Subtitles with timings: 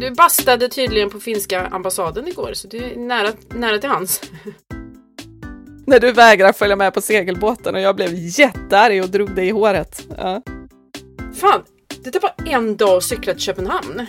[0.00, 4.20] Du bastade tydligen på finska ambassaden igår så det är nära, nära till hans.
[5.86, 9.50] När du vägrar följa med på segelbåten och jag blev jättearg och drog dig i
[9.50, 10.06] håret.
[10.18, 10.42] Ja.
[11.34, 11.62] Fan,
[12.04, 14.06] det tar bara en dag att cykla till Köpenhamn.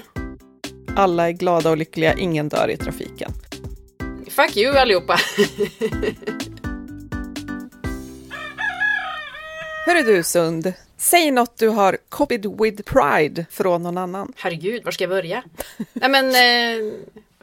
[0.95, 3.31] Alla är glada och lyckliga, ingen dör i trafiken.
[4.29, 5.20] Fuck you allihopa!
[9.86, 10.73] Hörru du Sund,
[11.06, 14.34] säg något du har copied with pride från någon annan.
[14.38, 15.44] Herregud, var ska jag börja?
[15.94, 16.94] Nej men, eh,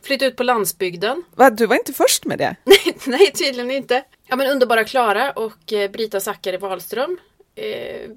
[0.02, 1.22] flytta ut på landsbygden.
[1.34, 2.56] Va, du var inte först med det?
[2.64, 4.04] Nej, nej, tydligen inte.
[4.26, 7.18] Ja men underbara Klara och eh, Brita Zackari Wahlström
[7.54, 8.10] eh,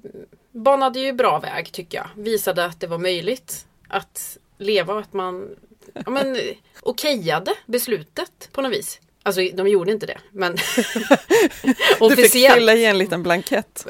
[0.50, 2.08] banade ju bra väg tycker jag.
[2.22, 5.56] Visade att det var möjligt att leva och att man
[5.94, 6.36] ja, men,
[6.82, 9.00] okejade beslutet på något vis.
[9.26, 10.52] Alltså de gjorde inte det, men
[12.00, 13.86] Du fick fylla i en liten blankett.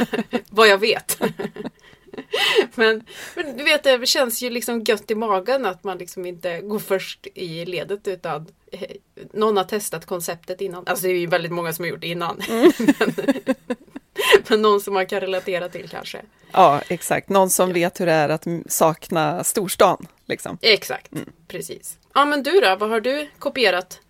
[0.48, 1.20] vad jag vet.
[2.74, 6.60] men, men du vet, det känns ju liksom gött i magen att man liksom inte
[6.60, 8.80] går först i ledet utan eh,
[9.32, 10.84] någon har testat konceptet innan.
[10.86, 12.40] Alltså det är ju väldigt många som har gjort det innan.
[12.48, 12.72] Mm.
[12.78, 13.14] men,
[14.48, 16.22] men någon som man kan relatera till kanske.
[16.52, 17.28] Ja, exakt.
[17.28, 20.06] Någon som vet hur det är att sakna storstan.
[20.26, 20.58] Liksom.
[20.62, 21.12] Exakt,
[21.48, 21.98] precis.
[22.14, 24.00] Ja men du då, vad har du kopierat?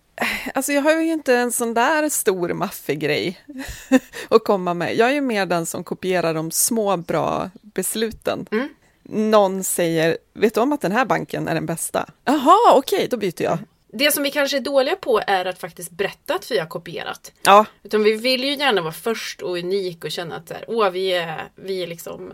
[0.53, 3.41] Alltså jag har ju inte en sån där stor maffig grej
[4.29, 4.95] att komma med.
[4.95, 8.45] Jag är ju mer den som kopierar de små bra besluten.
[8.51, 8.69] Mm.
[9.03, 12.09] Någon säger, vet du om att den här banken är den bästa?
[12.25, 13.57] Jaha, okej, då byter jag.
[13.93, 17.31] Det som vi kanske är dåliga på är att faktiskt berätta att vi har kopierat.
[17.43, 20.65] Ja, Utan vi vill ju gärna vara först och unik och känna att så här,
[20.67, 22.33] Åh, vi, är, vi är liksom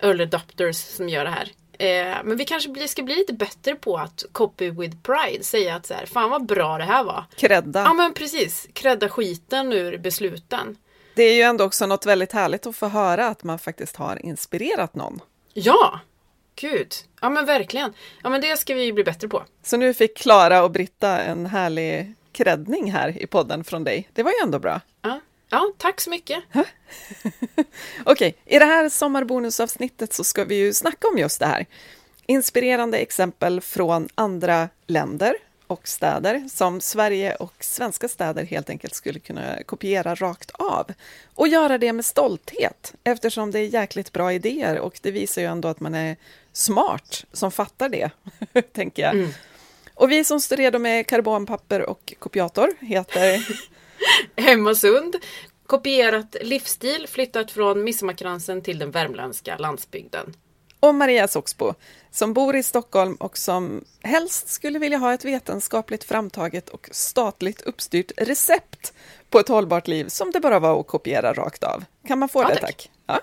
[0.00, 1.52] early adopters som gör det här.
[1.78, 5.44] Eh, men vi kanske blir, ska bli lite bättre på att copy with pride.
[5.44, 7.24] Säga att så här, fan vad bra det här var.
[7.36, 7.80] credda.
[7.80, 10.76] Ja men precis, credda skiten ur besluten.
[11.14, 14.26] Det är ju ändå också något väldigt härligt att få höra att man faktiskt har
[14.26, 15.20] inspirerat någon.
[15.52, 16.00] Ja,
[16.60, 16.94] gud.
[17.20, 17.92] Ja men verkligen.
[18.22, 19.42] Ja men det ska vi bli bättre på.
[19.62, 24.08] Så nu fick Klara och Britta en härlig kreddning här i podden från dig.
[24.12, 24.80] Det var ju ändå bra.
[25.02, 25.20] Ja,
[25.50, 26.44] ja tack så mycket.
[28.04, 31.66] Okej, i det här sommarbonusavsnittet så ska vi ju snacka om just det här.
[32.26, 35.36] Inspirerande exempel från andra länder
[35.66, 40.90] och städer som Sverige och svenska städer helt enkelt skulle kunna kopiera rakt av.
[41.34, 45.48] Och göra det med stolthet eftersom det är jäkligt bra idéer och det visar ju
[45.48, 46.16] ändå att man är
[46.52, 48.10] smart som fattar det,
[48.72, 49.28] tänker jag.
[49.94, 53.46] Och vi som står redo med karbonpapper och kopiator heter
[54.36, 55.16] Hemmasund.
[55.66, 60.34] Kopierat livsstil, flyttat från Midsommarkransen till den värmländska landsbygden.
[60.80, 61.74] och Maria Soxbo
[62.10, 67.60] som bor i Stockholm och som helst skulle vilja ha ett vetenskapligt framtaget och statligt
[67.60, 68.92] uppstyrt recept
[69.30, 71.84] på ett hållbart liv som det bara var att kopiera rakt av.
[72.08, 72.60] Kan man få Ja, det tack.
[72.60, 72.90] tack?
[73.06, 73.20] Ja.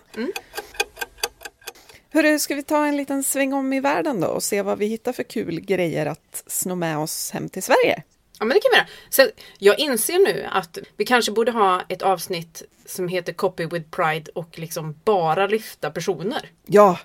[2.09, 4.85] Hörru, ska vi ta en liten sväng om i världen då och se vad vi
[4.85, 8.03] hittar för kul grejer att sno med oss hem till Sverige?
[8.43, 8.87] Ja men det kan vi göra.
[9.09, 9.27] Så
[9.57, 14.31] jag inser nu att vi kanske borde ha ett avsnitt som heter Copy with Pride
[14.35, 16.49] och liksom bara lyfta personer.
[16.65, 16.99] Ja,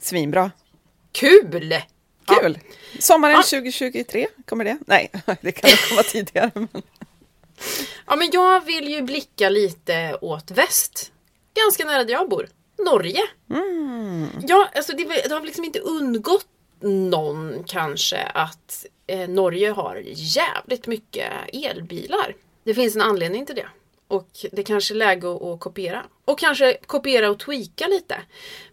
[0.00, 0.50] svinbra.
[1.12, 1.74] Kul!
[2.26, 2.58] Kul!
[2.98, 3.42] Sommaren Ja.
[3.42, 4.78] 2023, kommer det?
[4.86, 5.10] Nej,
[5.40, 6.50] det kan komma tidigare.
[6.54, 6.68] Men...
[8.06, 11.12] Ja men jag vill ju blicka lite åt väst.
[11.54, 12.48] Ganska nära där jag bor.
[12.84, 13.22] Norge.
[14.46, 16.46] Ja, alltså det, det har liksom inte undgått
[16.80, 18.86] någon kanske att
[19.28, 22.34] Norge har jävligt mycket elbilar.
[22.64, 23.68] Det finns en anledning till det.
[24.08, 26.04] Och det kanske är läge att, kopiera.
[26.24, 28.20] Och kanske kopiera och tweaka lite.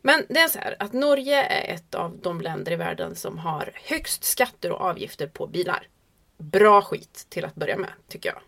[0.02, 3.38] Men det är så här att Norge är ett av de länder i världen som
[3.38, 5.88] har högst skatter och avgifter på bilar.
[6.38, 8.42] Bra skit till att börja med, tycker jag.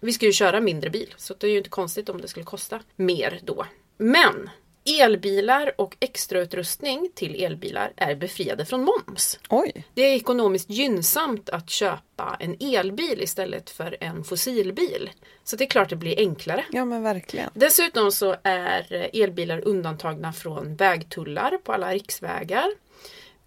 [0.00, 2.44] Vi ska ju köra mindre bil, så det är ju inte konstigt om det skulle
[2.44, 3.66] kosta mer då.
[3.96, 4.50] Men
[4.84, 9.38] elbilar och extrautrustning till elbilar är befriade från moms.
[9.48, 15.10] Oj, Det är ekonomiskt gynnsamt att köpa en elbil istället för en fossilbil.
[15.44, 16.64] Så det är klart det blir enklare.
[16.70, 17.50] ja men verkligen.
[17.54, 22.66] Dessutom så är elbilar undantagna från vägtullar på alla riksvägar.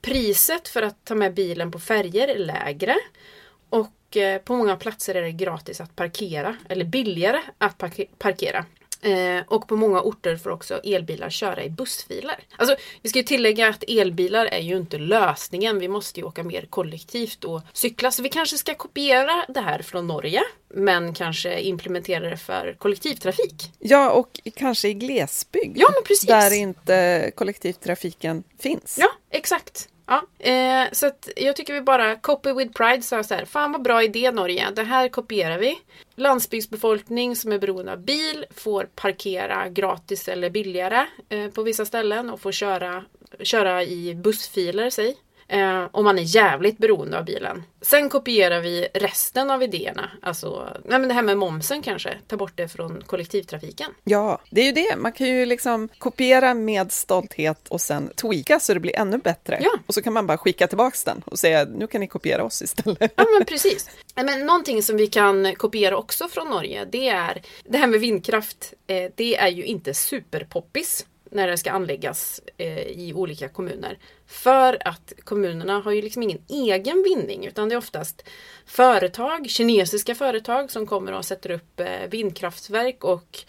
[0.02, 2.96] Priset för att ta med bilen på färger är lägre.
[3.70, 8.66] Och eh, på många platser är det gratis att parkera, eller billigare att parke- parkera.
[9.04, 12.40] Eh, och på många orter får också elbilar köra i bussfiler.
[12.56, 15.80] Alltså, vi ska ju tillägga att elbilar är ju inte lösningen.
[15.80, 18.12] Vi måste ju åka mer kollektivt och cykla.
[18.12, 20.42] Så vi kanske ska kopiera det här från Norge.
[20.76, 23.72] Men kanske implementera det för kollektivtrafik.
[23.80, 25.78] Ja, och kanske i glesbygd.
[25.78, 26.28] Ja, men precis.
[26.30, 28.98] Där inte kollektivtrafiken finns.
[29.00, 29.90] Ja, exakt.
[30.06, 33.46] Ja, eh, så att jag tycker vi bara copy with pride sa så här.
[33.46, 34.72] Fan vad bra idé Norge.
[34.72, 35.80] Det här kopierar vi.
[36.16, 42.30] Landsbygdsbefolkning som är beroende av bil får parkera gratis eller billigare eh, på vissa ställen
[42.30, 43.04] och får köra,
[43.40, 45.18] köra i bussfiler, säg.
[45.48, 47.64] Eh, och man är jävligt beroende av bilen.
[47.82, 50.12] Sen kopierar vi resten av idéerna.
[50.22, 52.18] Alltså, nej men det här med momsen kanske.
[52.28, 53.92] Ta bort det från kollektivtrafiken.
[54.04, 54.96] Ja, det är ju det.
[54.98, 59.58] Man kan ju liksom kopiera med stolthet och sen tweaka så det blir ännu bättre.
[59.62, 59.72] Ja.
[59.88, 62.62] Och så kan man bara skicka tillbaks den och säga nu kan ni kopiera oss
[62.62, 63.14] istället.
[63.16, 63.90] Ja men precis.
[64.16, 68.74] Men någonting som vi kan kopiera också från Norge det är det här med vindkraft.
[68.88, 73.98] Eh, det är ju inte superpoppis när det ska anläggas eh, i olika kommuner.
[74.28, 78.24] För att kommunerna har ju liksom ingen egen vinning utan det är oftast
[78.66, 83.40] företag, kinesiska företag som kommer och sätter upp eh, vindkraftverk och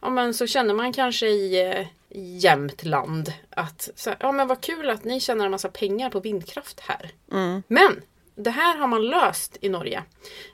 [0.00, 4.90] ja, men så känner man kanske i eh, Jämtland att så, ja men vad kul
[4.90, 7.10] att ni tjänar en massa pengar på vindkraft här.
[7.66, 8.02] Men
[8.34, 10.02] det här har man löst i Norge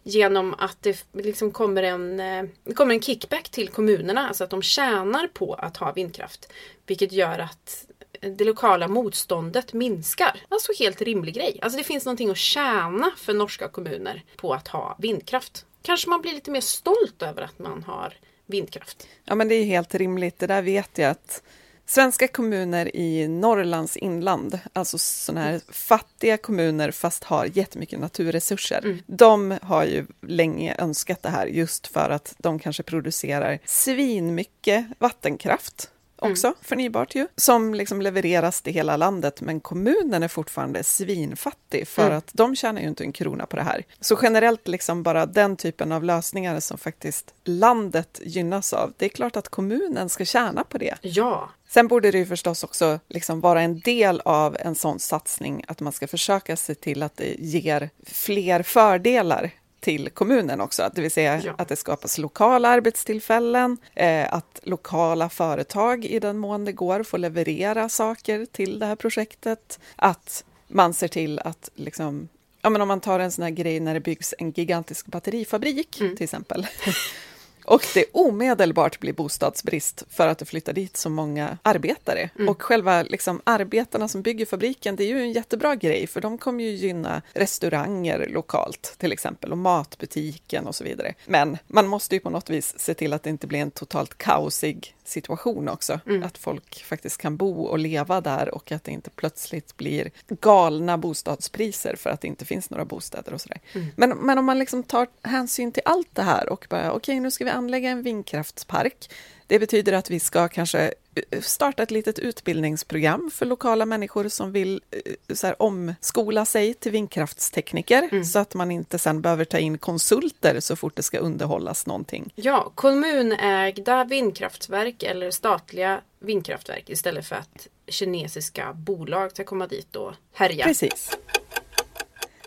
[0.03, 2.17] genom att det liksom kommer en,
[2.65, 6.53] det kommer en kickback till kommunerna, alltså att de tjänar på att ha vindkraft.
[6.87, 7.87] Vilket gör att
[8.21, 10.41] det lokala motståndet minskar.
[10.49, 11.59] Alltså helt rimlig grej.
[11.63, 15.67] Alltså det finns någonting att tjäna för norska kommuner på att ha vindkraft.
[15.83, 18.15] Kanske man blir lite mer stolt över att man har
[18.47, 19.09] vindkraft.
[19.25, 20.39] Ja, men det är helt rimligt.
[20.39, 21.43] Det där vet jag att
[21.87, 29.59] svenska kommuner i Norrlands inland, alltså sådana här fattiga kommuner fast har jättemycket naturresurser, de
[29.63, 36.55] har ju länge önskat det här just för att de kanske producerar svinmycket vattenkraft också,
[36.63, 42.31] förnybart ju, som liksom levereras till hela landet, men kommunen är fortfarande svinfattig för att
[42.33, 43.85] de tjänar ju inte en krona på det här.
[44.01, 49.09] Så generellt liksom bara den typen av lösningar som faktiskt landet gynnas av, det är
[49.09, 50.95] klart att kommunen ska tjäna på det.
[51.01, 55.65] Ja, Sen borde det ju förstås också liksom vara en del av en sån satsning
[55.69, 59.51] att man ska försöka se till att det ger fler fördelar
[59.87, 61.55] till kommunen också, det vill säga Ja.
[61.59, 67.19] att det skapas lokala arbetstillfällen, eh, att lokala företag i den mån det går får
[67.19, 72.29] leverera saker till det här projektet, att man ser till att liksom
[72.63, 75.91] Ja, men om man tar en sån här grej när det byggs en gigantisk batterifabrik
[75.91, 76.67] till exempel.
[77.67, 82.31] Och det omedelbart blir bostadsbrist för att det flyttar dit så många arbetare.
[82.49, 86.39] Och själva liksom, arbetarna som bygger fabriken, det är ju en jättebra grej, för de
[86.39, 91.15] kommer ju gynna restauranger lokalt, till exempel, och matbutiken och så vidare.
[91.27, 94.19] Men man måste ju på något vis se till att det inte blir en totalt
[94.19, 96.01] kaosig situation också.
[96.25, 100.99] Att folk faktiskt kan bo och leva där och att det inte plötsligt blir galna
[100.99, 103.61] bostadspriser för att det inte finns några bostäder och sådär.
[103.97, 107.31] Men, men om man liksom tar hänsyn till allt det här och bara okej, nu
[107.31, 109.11] ska vi anlägga en vindkraftspark.
[109.47, 110.95] Det betyder att vi ska kanske
[111.43, 116.93] starta ett litet utbildningsprogram för lokala människor som vill eh, så här, omskola sig till
[116.93, 121.87] vindkraftstekniker så att man inte sen behöver ta in konsulter så fort det ska underhållas
[121.87, 122.33] någonting.
[122.35, 130.13] ja, kommunägda vindkraftverk eller statliga vindkraftverk istället för att kinesiska bolag ska komma dit och
[130.33, 130.65] härja.
[130.65, 131.11] Precis.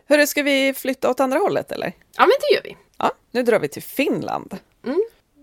[0.05, 1.93] Hörru, ska vi flytta åt andra hållet eller?
[2.17, 2.77] Ja, men det gör vi.
[2.97, 4.57] Ja, nu drar vi till Finland.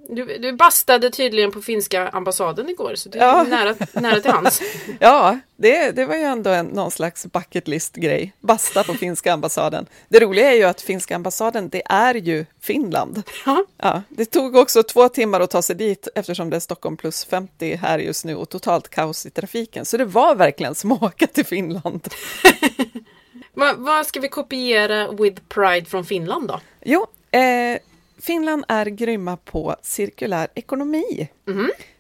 [0.09, 3.43] Du, du bastade tydligen på finska ambassaden igår så du är Ja.
[3.43, 4.61] nära, nära till hands.
[5.01, 8.33] Ja, det, det var ju ändå en, någon slags bucket list-grej.
[8.41, 9.87] Basta på finska ambassaden.
[10.09, 13.23] Det roliga är ju att finska ambassaden, det är ju Finland.
[13.47, 13.65] Ja.
[13.83, 17.25] Ja, det tog också två timmar att ta sig dit eftersom det är Stockholm plus
[17.25, 19.85] 50 här just nu och totalt kaos i trafiken.
[19.85, 22.09] Så det var verkligen som att åka till Finland.
[23.55, 26.61] Va, vad ska vi kopiera with pride från Finland då?
[26.85, 27.79] Jo, eh,
[28.19, 31.29] Finland är grymma på cirkulär ekonomi.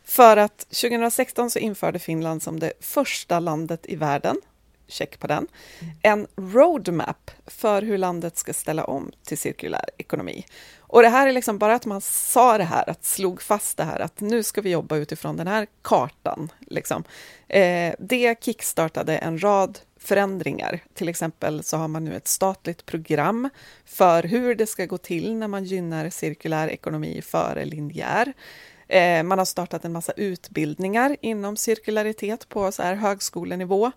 [0.04, 4.36] För att 2016 så införde Finland som det första landet i världen,
[4.88, 5.46] check på den,
[6.02, 10.46] en roadmap för hur landet ska ställa om till cirkulär ekonomi.
[10.78, 13.84] Och det här är liksom bara att man sa det här, att slog fast det
[13.84, 16.52] här, att nu ska vi jobba utifrån den här kartan.
[16.60, 17.04] Liksom.
[17.48, 20.80] Eh, det kickstartade en rad förändringar.
[20.94, 23.48] Till exempel så har man nu ett statligt program
[23.84, 28.32] för hur det ska gå till när man gynnar cirkulär ekonomi före linjär.
[28.88, 33.92] Eh, man har startat en massa utbildningar inom cirkularitet på så här högskolenivå.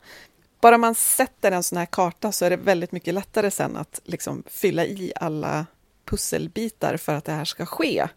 [0.61, 4.01] Bara man sätter en sån här karta så är det väldigt mycket lättare sen att
[4.03, 5.65] liksom fylla i alla
[6.05, 8.07] pusselbitar för att det här ska ske.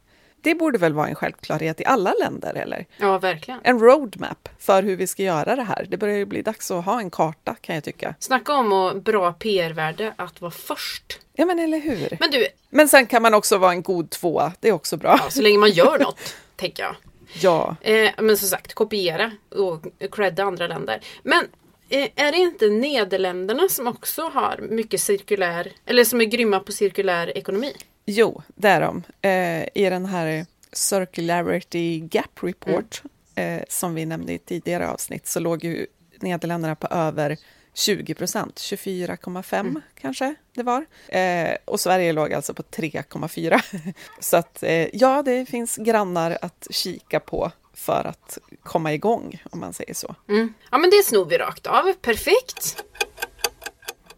[0.42, 2.86] Det borde väl vara en självklarhet i alla länder, eller?
[2.96, 3.60] Ja, verkligen.
[3.64, 5.86] En roadmap för hur vi ska göra det här.
[5.88, 8.14] Det börjar ju bli dags att ha en karta, kan jag tycka.
[8.18, 11.20] Snacka om och bra PR-värde att vara först.
[11.32, 12.16] Ja, men eller hur?
[12.20, 14.52] Men du, Men sen kan man också vara en god tvåa.
[14.60, 15.16] Det är också bra.
[15.24, 16.96] ja, så länge man gör något, tänker jag.
[17.40, 17.76] Ja.
[17.80, 21.00] Eh, men som sagt, kopiera och credda andra länder.
[21.22, 21.44] Men
[21.88, 26.72] eh, är det inte Nederländerna som också har mycket cirkulär, eller som är grymma på
[26.72, 27.72] cirkulär ekonomi?
[28.06, 29.02] Jo, det är de.
[29.22, 33.02] Eh, I den här Circularity Gap Report,
[33.34, 35.86] eh, som vi nämnde i tidigare avsnitt, så låg ju
[36.20, 37.36] Nederländerna på över
[37.74, 39.82] 20 procent, 24,5 mm.
[40.00, 40.86] kanske det var.
[41.08, 43.94] Eh, och Sverige låg alltså på 3,4.
[44.20, 49.60] Så att eh, ja, det finns grannar att kika på för att komma igång, om
[49.60, 50.14] man säger så.
[50.28, 50.54] Mm.
[50.70, 51.92] Ja, men det snor vi rakt av.
[51.92, 52.84] Perfekt!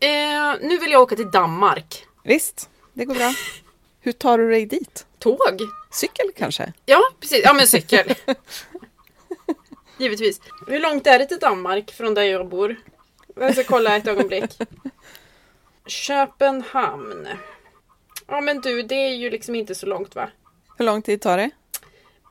[0.00, 2.06] Eh, nu vill jag åka till Danmark.
[2.24, 3.34] Visst, det går bra.
[4.04, 5.06] Hur tar du dig dit?
[5.18, 5.60] Tåg.
[5.90, 6.72] Cykel kanske?
[6.86, 7.40] Ja, precis.
[7.44, 8.14] Ja, men cykel.
[9.98, 10.40] Givetvis.
[10.66, 12.76] Hur långt är det till Danmark från där jag bor?
[13.36, 14.58] Jag ska kolla ett ögonblick.
[15.86, 17.28] Köpenhamn.
[18.26, 20.30] Ja men du, det är ju liksom inte så långt va?
[20.78, 21.50] Hur lång tid tar det?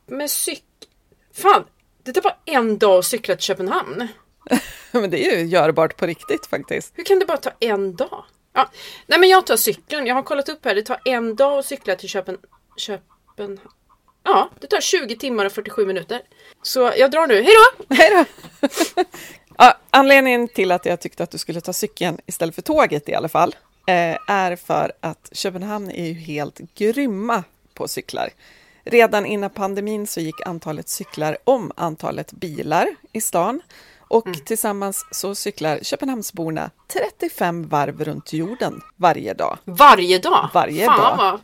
[0.06, 0.90] Med cykel...
[1.34, 1.64] Fan!
[2.04, 4.08] Det tar bara en dag att cykla till Köpenhamn.
[4.92, 6.94] men det är ju görbart på riktigt faktiskt.
[6.96, 8.26] Hur kan det bara ta en dag?
[8.54, 8.70] Ja.
[9.08, 10.08] Nej men jag tar cykeln.
[10.08, 10.76] Jag har kollat upp här.
[10.76, 12.38] Det tar en dag att cykla till Köpen...
[12.78, 13.70] Köpenhamn.
[14.24, 16.22] Ja, det tar 20 timmar och 47 minuter.
[16.62, 17.42] Så jag drar nu.
[17.42, 17.86] Hej då!
[17.96, 18.26] Hej då!
[19.58, 23.16] ja, anledningen till att jag tyckte att du skulle ta cykeln istället för tåget i
[23.16, 23.56] alla fall
[23.88, 27.44] eh, är för att Köpenhamn är ju helt grymma
[27.74, 28.30] på cyklar.
[28.86, 33.62] Redan innan pandemin så gick antalet cyklar om antalet bilar i stan
[34.08, 34.40] och mm.
[34.40, 39.58] tillsammans så cyklar Köpenhamnsborna 35 varv runt jorden varje dag.
[39.64, 40.50] Varje dag?
[40.54, 41.18] Varje Fan, dag.
[41.18, 41.40] Vad...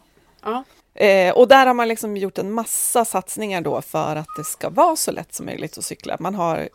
[0.54, 0.63] Ja.
[1.06, 4.70] Eh, och där har man liksom gjort en massa satsningar då för att det ska
[4.70, 6.18] vara så lätt som möjligt att cykla.
[6.20, 6.70] Man har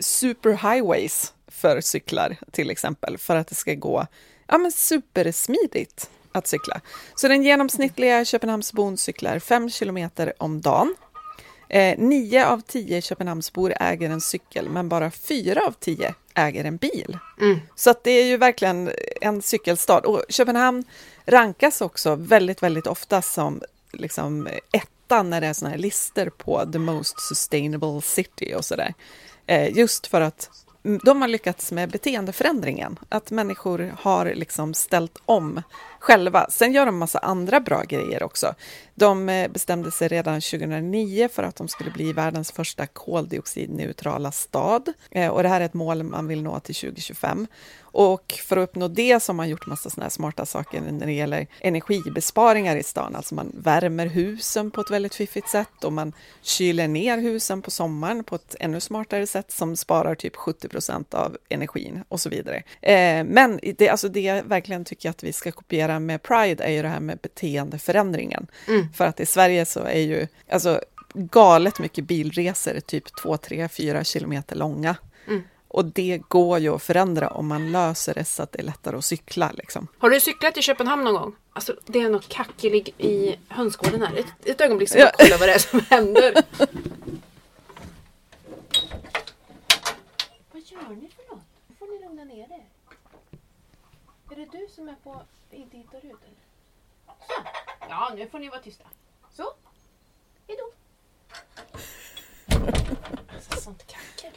[0.00, 4.06] superhighways för cyklar till exempel, för att det ska gå
[4.46, 6.80] ja, men supersmidigt att cykla.
[7.14, 10.96] Så den genomsnittliga Köpenhamnsbon cyklar 5 kilometer om dagen.
[11.68, 16.76] Eh, nio av tio Köpenhamnsbor äger en cykel, men bara fyra av tio äger en
[16.76, 17.18] bil.
[17.40, 17.60] Mm.
[17.74, 19.98] Så att det är ju verkligen en cykelstad.
[19.98, 20.84] Och Köpenhamn
[21.24, 26.72] rankas också väldigt, väldigt ofta som liksom etta när det är såna här listor på
[26.72, 28.94] the most sustainable city och sådär.
[29.46, 30.50] Eh, just för att
[31.02, 35.62] de har lyckats med beteendeförändringen, att människor har liksom ställt om
[35.98, 36.46] själva.
[36.50, 38.54] Sen gör de massa andra bra grejer också.
[38.94, 44.92] De eh, bestämde sig redan 2009 för att de skulle bli världens första koldioxidneutrala stad.
[45.10, 47.46] Eh, och det här är ett mål man vill nå till 2025.
[47.98, 51.12] Och för att uppnå det så har man gjort massa såna smarta saker när det
[51.12, 53.16] gäller energibesparingar i stan.
[53.16, 56.12] Alltså man värmer husen på ett väldigt fiffigt sätt och man
[56.42, 61.14] kyler ner husen på sommaren på ett ännu smartare sätt som sparar typ 70 procent
[61.14, 62.62] av energin och så vidare.
[62.82, 66.70] Eh, men det, alltså det jag verkligen tycker att vi ska kopiera med Pride är
[66.70, 68.46] ju det här med beteendeförändringen.
[68.68, 68.92] Mm.
[68.92, 70.80] För att i Sverige så är ju alltså
[71.14, 74.96] galet mycket bilresor, typ 2, 3, 4 kilometer långa.
[75.26, 75.42] Mm.
[75.68, 78.96] Och det går ju att förändra om man löser det så att det är lättare
[78.96, 79.52] att cykla.
[79.54, 79.88] Liksom.
[79.98, 81.36] Har du cyklat i Köpenhamn någon gång?
[81.52, 84.16] Alltså det är något kackelig i hönsgården här.
[84.16, 86.34] Ett, ett ögonblick så jag kolla vad det är som händer.
[90.52, 91.44] vad gör ni för något?
[91.68, 92.64] Nu får ni lugna ner er.
[94.30, 96.46] Är det du som är på inte hittar ut eller?
[97.28, 97.34] Så.
[98.08, 98.84] Ja, nu får ni vara tysta.
[99.32, 99.42] Så.
[100.48, 100.72] Hejdå.
[103.34, 104.32] Alltså sånt kackel.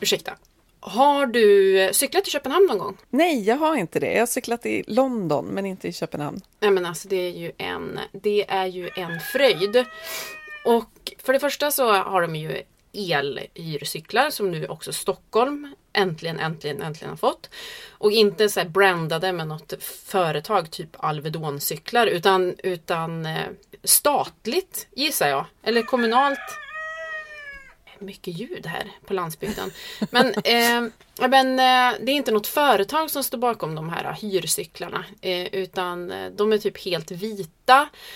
[0.00, 0.36] Ursäkta.
[0.80, 2.96] Har du cyklat i Köpenhamn någon gång?
[3.10, 4.12] Nej, jag har inte det.
[4.12, 6.40] Jag har cyklat i London, men inte i Köpenhamn.
[6.60, 9.84] Nej, men alltså det är ju en, det är ju en fröjd.
[10.64, 12.62] Och för det första så har de ju
[12.92, 17.50] elhyrcyklar som nu också Stockholm äntligen, äntligen, äntligen har fått.
[17.90, 23.46] Och inte så brandade med något företag, typ Alvedon-cyklar, utan, utan eh,
[23.84, 25.46] statligt gissar jag.
[25.62, 26.38] Eller kommunalt
[28.00, 29.70] mycket ljud här på landsbygden.
[30.10, 30.92] Men, eh,
[31.28, 36.10] men eh, det är inte något företag som står bakom de här hyrcyklarna eh, utan
[36.10, 37.59] eh, de är typ helt vita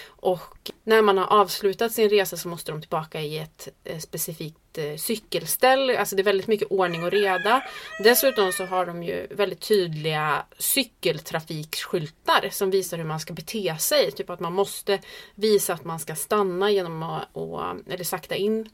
[0.07, 4.79] och när man har avslutat sin resa så måste de tillbaka i ett eh, specifikt
[4.79, 5.91] eh, cykelställ.
[5.91, 7.63] Alltså det är väldigt mycket ordning och reda.
[8.05, 14.11] Dessutom så har de ju väldigt tydliga cykeltrafikskyltar som visar hur man ska bete sig.
[14.11, 14.99] Typ att man måste
[15.35, 17.29] visa att man ska stanna genom att,
[17.91, 18.69] eller sakta in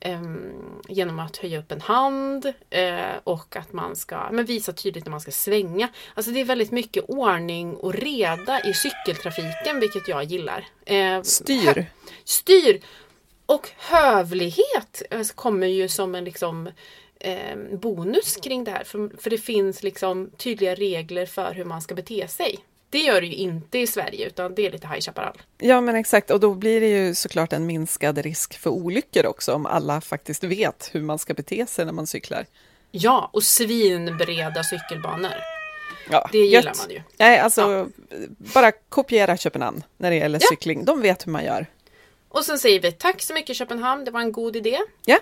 [0.00, 5.04] ehm, genom att höja upp en hand eh, och att man ska men visa tydligt
[5.04, 5.88] när man ska svänga.
[6.14, 10.66] Alltså det är väldigt mycket ordning och reda i cykeltrafiken vilket jag gillar.
[10.90, 11.86] Uh, styr!
[12.24, 12.80] Styr!
[13.46, 16.70] Och hövlighet alltså, kommer ju som en liksom
[17.20, 18.84] ehm, bonus kring det här.
[18.84, 22.58] För, för det finns liksom tydliga regler för hur man ska bete sig.
[22.90, 25.42] Det gör det ju inte i Sverige, utan det är lite High Chaparral.
[25.58, 26.30] Ja, men exakt.
[26.30, 30.44] Och då blir det ju såklart en minskad risk för olyckor också, om alla faktiskt
[30.44, 32.46] vet hur man ska bete sig när man cyklar.
[32.90, 35.51] Ja, och svinbreda cykelbanor.
[36.10, 36.78] Ja, det gillar gött.
[36.78, 37.02] man ju.
[37.16, 37.86] Nej, alltså ja.
[38.54, 40.48] bara kopiera Köpenhamn när det gäller ja.
[40.48, 40.84] cykling.
[40.84, 41.66] De vet hur man gör.
[42.28, 44.78] Och sen säger vi tack så mycket Köpenhamn, det var en god idé.
[45.04, 45.18] Ja.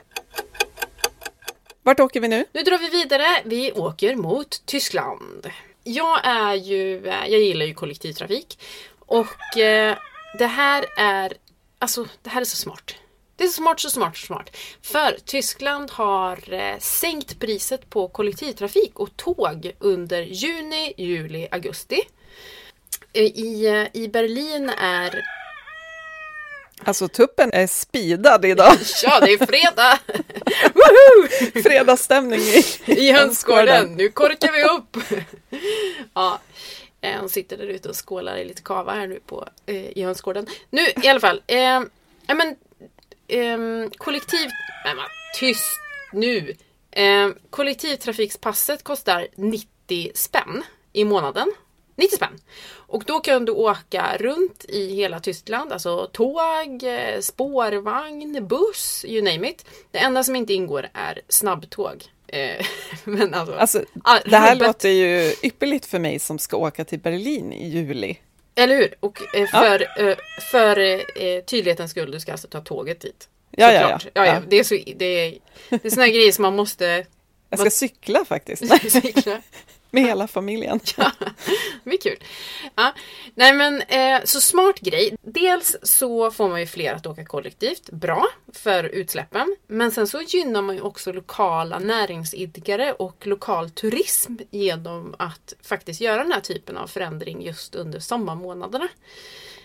[1.82, 2.44] Vart åker vi nu?
[2.52, 3.26] Nu drar vi vidare.
[3.44, 5.50] Vi åker mot Tyskland.
[5.84, 8.58] Jag är ju, eh, jag gillar ju kollektivtrafik.
[8.99, 9.96] Och eh,
[10.38, 11.32] det här är,
[11.78, 12.94] alltså det här är så smart.
[13.40, 14.56] Det är smart, så smart, så smart.
[14.82, 22.00] För Tyskland har eh, sänkt priset på kollektivtrafik och tåg under juni, juli, augusti.
[23.12, 25.20] Eh, I, eh, I Berlin är...
[26.85, 28.73] Alltså tuppen är speedad idag.
[29.02, 29.99] Ja, det är fredag!
[31.68, 33.94] Fredagsstämning i, I hönsgården.
[33.94, 34.97] Nu korkar vi upp!
[36.14, 36.40] ja,
[37.20, 40.47] hon sitter där ute och skålar i lite kava här nu på, eh, i hönsgården.
[40.70, 41.42] Nu i alla fall.
[41.47, 41.80] Eh,
[42.26, 42.56] men,
[43.30, 44.49] eh, kollektiv...
[44.84, 45.04] Nej, men,
[45.38, 45.80] tyst
[46.12, 46.54] nu!
[46.92, 51.52] Eh, kollektivtrafikspasset kostar 90 spänn i månaden.
[51.96, 52.38] 90 spänn.
[52.72, 59.22] Och då kan du åka runt i hela Tyskland, alltså tåg, eh, spårvagn, buss, you
[59.25, 59.64] name it.
[59.90, 62.04] Det enda som inte ingår är snabbtåg.
[62.26, 62.66] Eh,
[63.04, 63.84] Men alltså, Alltså,
[64.25, 64.66] det här rubbet.
[64.66, 68.16] låter ju ypperligt för mig som ska åka till Berlin i juli.
[68.54, 68.95] Eller hur?
[69.00, 70.16] Och eh, för, eh,
[70.50, 73.28] för eh, tydlighetens skull, du ska alltså ta tåget dit.
[73.50, 73.99] Ja, ja, ja.
[74.02, 74.26] Ja, ja.
[74.26, 74.42] Ja.
[74.49, 75.38] Det är, så, det är,
[75.69, 77.07] det är såna grejer som man måste
[77.50, 79.42] Jag ska cykla faktiskt, cykla.
[79.90, 80.80] Med hela familjen.
[80.97, 82.18] det blir kul.
[82.75, 82.94] Ja.
[83.35, 85.16] Nej men eh, så smart grej.
[85.23, 87.90] Dels så får man ju fler att åka kollektivt.
[87.90, 89.56] Bra för utsläppen.
[89.66, 96.00] Men sen så gynnar man ju också lokala näringsidkare och lokal turism genom att faktiskt
[96.00, 98.88] göra den här typen av förändring just under sommarmånaderna.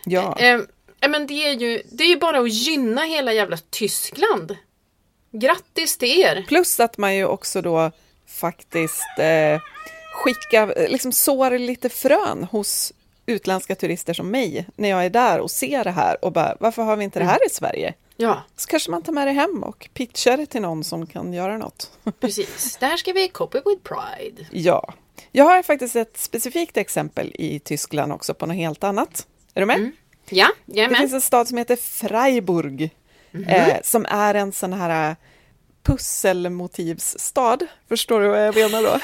[0.06, 0.54] Ja, Eh,
[1.02, 4.58] eh, men det är, ju, det är ju bara att gynna hela jävla Tyskland.
[5.32, 6.46] Grattis till er!
[6.48, 7.92] plus att man ju också då
[8.28, 9.62] faktiskt eh,
[10.16, 12.94] skickar, liksom sår lite frön hos
[13.26, 16.84] utländska turister som mig när jag är där och ser det här och bara, varför
[16.84, 17.94] har vi inte det här i Sverige?
[18.18, 21.34] Ja, Så kanske man tar med det hem och pitchar det till någon som kan
[21.34, 21.92] göra något.
[22.20, 22.78] precis.
[22.80, 24.46] Det här ska vi copy with pride.
[24.52, 24.94] Ja,
[25.32, 29.28] jag har faktiskt ett specifikt exempel i Tyskland också på något helt annat.
[29.54, 29.92] Är du med?
[30.30, 30.92] Ja, jag är Det med.
[30.92, 31.00] Mhm.
[31.00, 32.90] finns en stad som heter Freiburg
[33.48, 35.16] eh, som är en sån här
[35.86, 37.58] pusselmotivsstad.
[37.90, 39.00] Förstår du vad jag menar då?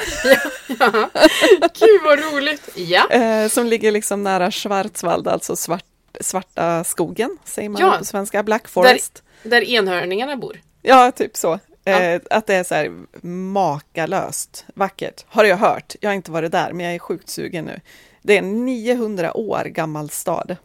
[1.80, 2.70] Gud vad roligt!
[2.76, 5.86] Ja, Eh, som ligger liksom nära Schwarzwald, alltså svart,
[6.22, 7.96] svarta skogen, säger man Ja.
[8.00, 9.24] på svenska, Black Forest.
[9.44, 10.62] där enhörningarna bor.
[10.82, 11.60] Ja, typ så.
[11.84, 12.00] Ja.
[12.02, 12.92] Eh, att det är så här
[13.28, 15.96] makalöst vackert, har jag hört.
[16.00, 17.80] Jag har inte varit där, men jag är sjukt sugen nu.
[18.22, 20.56] Det är en 900 år gammal stad.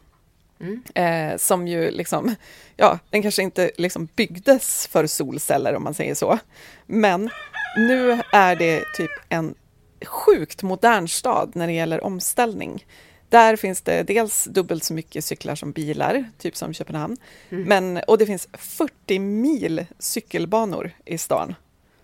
[0.59, 0.83] Mm.
[0.95, 2.35] Eh, som ju liksom,
[2.75, 6.39] ja, den kanske inte liksom byggdes för solceller om man säger så.
[6.85, 7.29] Men
[7.77, 9.55] nu är det typ en
[10.05, 12.85] sjukt modern stad när det gäller omställning.
[13.29, 17.17] Där finns det dels dubbelt så mycket cyklar som bilar, typ som Köpenhamn.
[17.49, 21.55] Men, och det finns 40 mil cykelbanor i stan.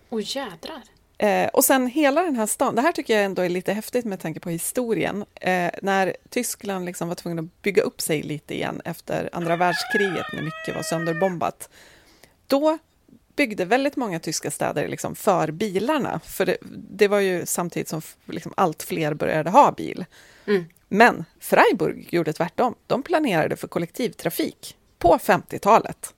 [0.09, 0.81] Åh jädrar!
[1.23, 4.05] Eh, och sen hela den här stan, det här tycker jag ändå är lite häftigt
[4.05, 5.25] med tanke på historien.
[5.35, 10.25] Eh, när Tyskland liksom var tvungen att bygga upp sig lite igen efter andra världskriget
[10.33, 11.69] när mycket var sönderbombat.
[12.47, 12.77] Då
[13.35, 16.57] byggde väldigt många tyska städer liksom för bilarna, för det,
[16.89, 20.05] det var ju samtidigt som liksom allt fler började ha bil.
[20.47, 20.65] Mm.
[20.87, 22.75] Men Freiburg gjorde tvärtom.
[22.87, 26.13] De planerade för kollektivtrafik på 50-talet.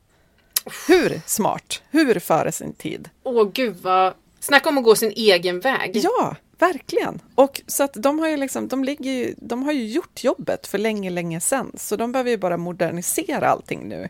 [0.87, 1.81] Hur smart?
[1.91, 3.09] Hur före sin tid?
[3.23, 4.13] Åh gud vad...
[4.45, 5.91] Snacka om att gå sin egen väg.
[5.93, 7.21] Ja, verkligen.
[7.35, 10.67] Och så att de har ju liksom, de ligger ju, de har ju gjort jobbet
[10.67, 14.09] för länge, länge sedan, så de behöver ju bara modernisera allting nu.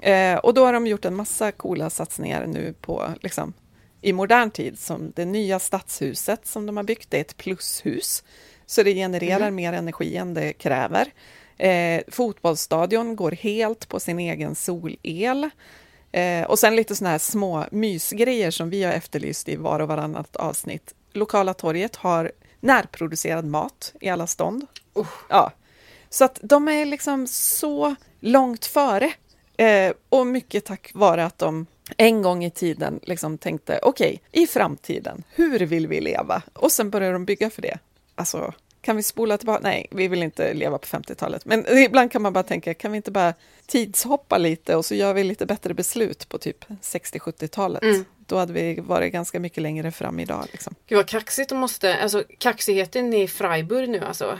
[0.00, 3.52] Eh, och då har de gjort en massa coola satsningar nu på, liksom,
[4.00, 8.24] i modern tid, som det nya stadshuset som de har byggt, det är ett plushus,
[8.66, 11.12] så det genererar mer energi än det kräver.
[11.58, 15.50] Eh, fotbollsstadion går helt på sin egen solel.
[16.12, 19.88] Eh, och sen lite sådana här små mysgrejer som vi har efterlyst i var och
[19.88, 20.94] varannat avsnitt.
[21.12, 24.66] Lokala torget har närproducerad mat i alla stånd.
[24.94, 25.08] Oh.
[25.28, 25.52] Ja.
[26.08, 29.12] Så att de är liksom så långt före.
[29.56, 34.46] Eh, och mycket tack vare att de en gång i tiden liksom tänkte, okej, i
[34.46, 36.42] framtiden, hur vill vi leva?
[36.52, 37.78] Och sen började de bygga för det.
[38.14, 39.60] Alltså, kan vi spola tillbaka?
[39.62, 41.44] Nej, vi vill inte leva på 50-talet.
[41.44, 43.34] Men ibland kan man bara tänka, kan vi inte bara
[43.66, 47.82] tidshoppa lite och så gör vi lite bättre beslut på typ 60-70-talet?
[47.82, 48.04] Mm.
[48.26, 50.46] Då hade vi varit ganska mycket längre fram idag.
[50.52, 50.74] Liksom.
[50.86, 51.96] Gud vad kaxigt de måste...
[51.96, 54.38] Alltså kaxigheten i Freiburg nu alltså.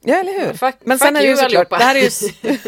[0.00, 0.52] Ja, eller hur?
[0.52, 2.58] Fuck- Men sen är det ju såklart, det här är ju...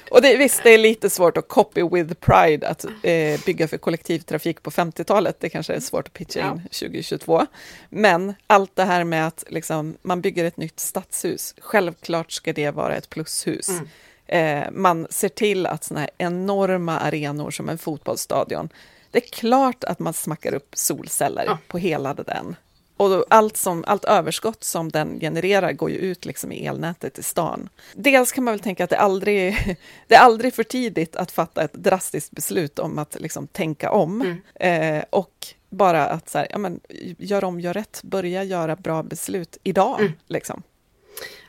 [0.10, 3.78] och det, visst, det är lite svårt att copy with pride att eh, bygga för
[3.78, 5.36] kollektivtrafik på 50-talet.
[5.40, 7.46] Det kanske är svårt att pitcha in 2022.
[7.88, 12.70] Men allt det här med att liksom, man bygger ett nytt stadshus, självklart ska det
[12.70, 13.68] vara ett plushus.
[13.68, 13.86] Mm.
[14.26, 18.68] Eh, man ser till att såna här enorma arenor som en fotbollsstadion,
[19.10, 21.58] Det är klart att man smackar upp solceller Ja.
[21.68, 22.56] på hela den.
[23.00, 27.22] Och allt, som, allt överskott som den genererar går ju ut liksom i elnätet i
[27.22, 27.68] stan.
[27.94, 29.56] Dels kan man väl tänka att det aldrig
[30.06, 34.40] det är aldrig för tidigt att fatta ett drastiskt beslut om att liksom tänka om.
[34.54, 36.80] Eh, och bara att så här, ja, men,
[37.18, 40.12] gör om, gör rätt, börja göra bra beslut idag.
[40.26, 40.62] Liksom.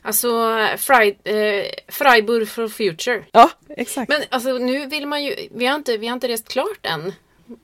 [0.01, 0.57] Alltså,
[1.23, 3.23] eh, Freiburg for future.
[3.31, 4.09] Ja, exakt.
[4.09, 7.13] Men alltså nu vill man ju, vi har inte, vi har inte rest klart än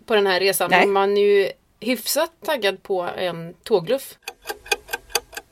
[0.06, 0.71] på den här resan.
[0.71, 0.88] Nej.
[0.88, 4.18] Man ju hyfsat taggad på en tågluff.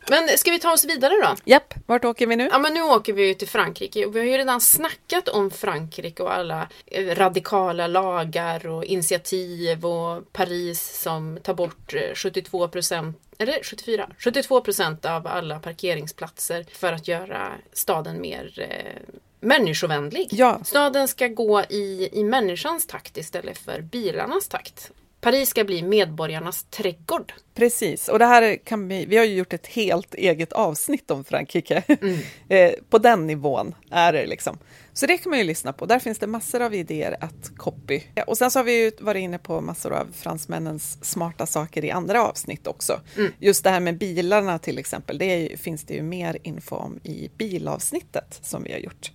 [0.09, 1.35] Men ska vi ta oss vidare då?
[1.45, 2.49] Japp, vart åker vi nu?
[2.51, 5.51] Ja men nu åker vi ju till Frankrike och vi har ju redan snackat om
[5.51, 12.67] Frankrike och alla eh, radikala lagar och initiativ och Paris som tar bort eh, 72
[12.67, 14.09] procent, eller 74?
[14.19, 20.27] 72 procent av alla parkeringsplatser för att göra staden mer eh, människovänlig.
[20.31, 20.59] Ja.
[20.63, 24.91] Staden ska gå i, i människans takt istället för bilarnas takt.
[25.25, 27.33] Paris ska bli medborgarnas trädgård.
[27.55, 31.23] Precis, och det här kan vi, vi har ju gjort ett helt eget avsnitt om
[31.23, 31.83] Frankrike.
[32.01, 32.17] Mm.
[32.49, 34.57] eh, på den nivån är det liksom.
[34.93, 38.01] Så det kan man ju lyssna på, där finns det massor av idéer att copy.
[38.15, 41.85] Ja, och sen så har vi ju varit inne på massor av fransmännens smarta saker
[41.85, 43.01] i andra avsnitt också.
[43.17, 43.31] Mm.
[43.39, 46.99] Just det här med bilarna till exempel, det är finns det ju mer info om
[47.03, 49.11] i bilavsnittet som vi har gjort.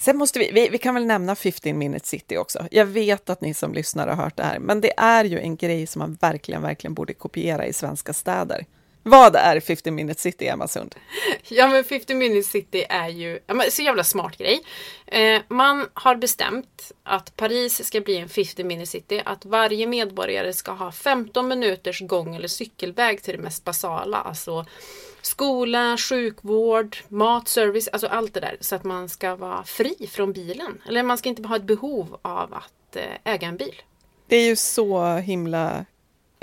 [0.00, 2.66] Sen måste vi, vi, vi kan väl nämna 15 minute city också.
[2.70, 5.56] Jag vet att ni som lyssnar har hört det här, men det är ju en
[5.56, 8.66] grej som man verkligen, verkligen borde kopiera i svenska städer.
[9.06, 10.94] Vad är 15 minute city, Emma Sund?
[11.48, 14.62] Ja men 50 Minutes City är ju ja, men, så jävla smart grej.
[15.06, 19.22] Eh, man har bestämt att Paris ska bli en 50 Minute City.
[19.24, 24.18] Att varje medborgare ska ha 15 minuters gång eller cykelväg till det mest basala.
[24.18, 24.66] Alltså
[25.26, 28.56] skola, sjukvård, mat, service, alltså allt det där.
[28.60, 30.82] Så att man ska vara fri från bilen.
[30.88, 33.82] Eller man ska inte ha ett behov av att eh, äga en bil.
[34.26, 35.84] Det är ju så himla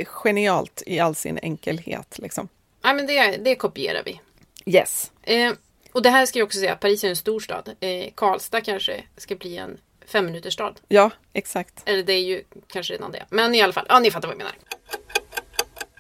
[0.06, 2.20] genialt i all sin enkelhet.
[2.20, 2.48] Liksom.
[2.84, 4.22] Nej men det, det kopierar vi.
[4.66, 5.12] Yes.
[5.24, 5.54] Eh,
[5.92, 7.76] och det här ska jag också säga, Paris är en stor stad.
[7.80, 10.80] Eh, Karlstad kanske ska bli en fem minuters stad.
[10.88, 11.82] Ja, exakt.
[11.86, 13.26] Eller det är ju kanske redan det.
[13.30, 14.56] Men i alla fall, ja ni fattar vad jag menar.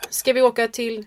[0.09, 1.05] Ska vi åka till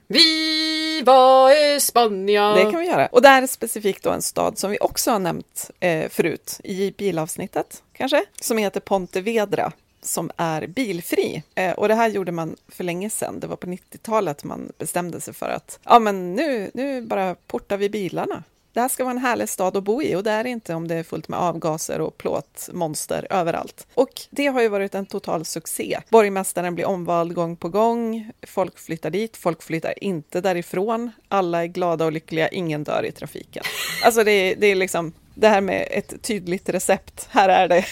[0.95, 2.55] Viva España?
[2.55, 3.07] Det kan vi göra.
[3.07, 6.61] Och det här är specifikt då en stad som vi också har nämnt eh, förut
[6.65, 11.43] i bilavsnittet, kanske, som heter Pontevedra som är bilfri.
[11.55, 13.41] Eh, och det här gjorde man för länge sedan.
[13.41, 17.77] Det var på 90-talet man bestämde sig för att ja, men nu, nu bara portar
[17.77, 18.43] vi bilarna.
[18.75, 20.75] Det här ska vara en härlig stad att bo i och det är det inte
[20.75, 23.87] om det är fullt med avgaser och plåtmonster överallt.
[23.95, 26.01] Och det har ju varit en total succé.
[26.09, 28.31] Borgmästaren blir omvald gång på gång.
[28.47, 31.13] Folk flyttar dit, folk flyttar inte därifrån.
[31.29, 33.65] Alla är glada och lyckliga, ingen dör i trafiken.
[34.05, 37.29] Alltså det är, det är liksom det här med ett tydligt recept.
[37.31, 37.85] Här är det.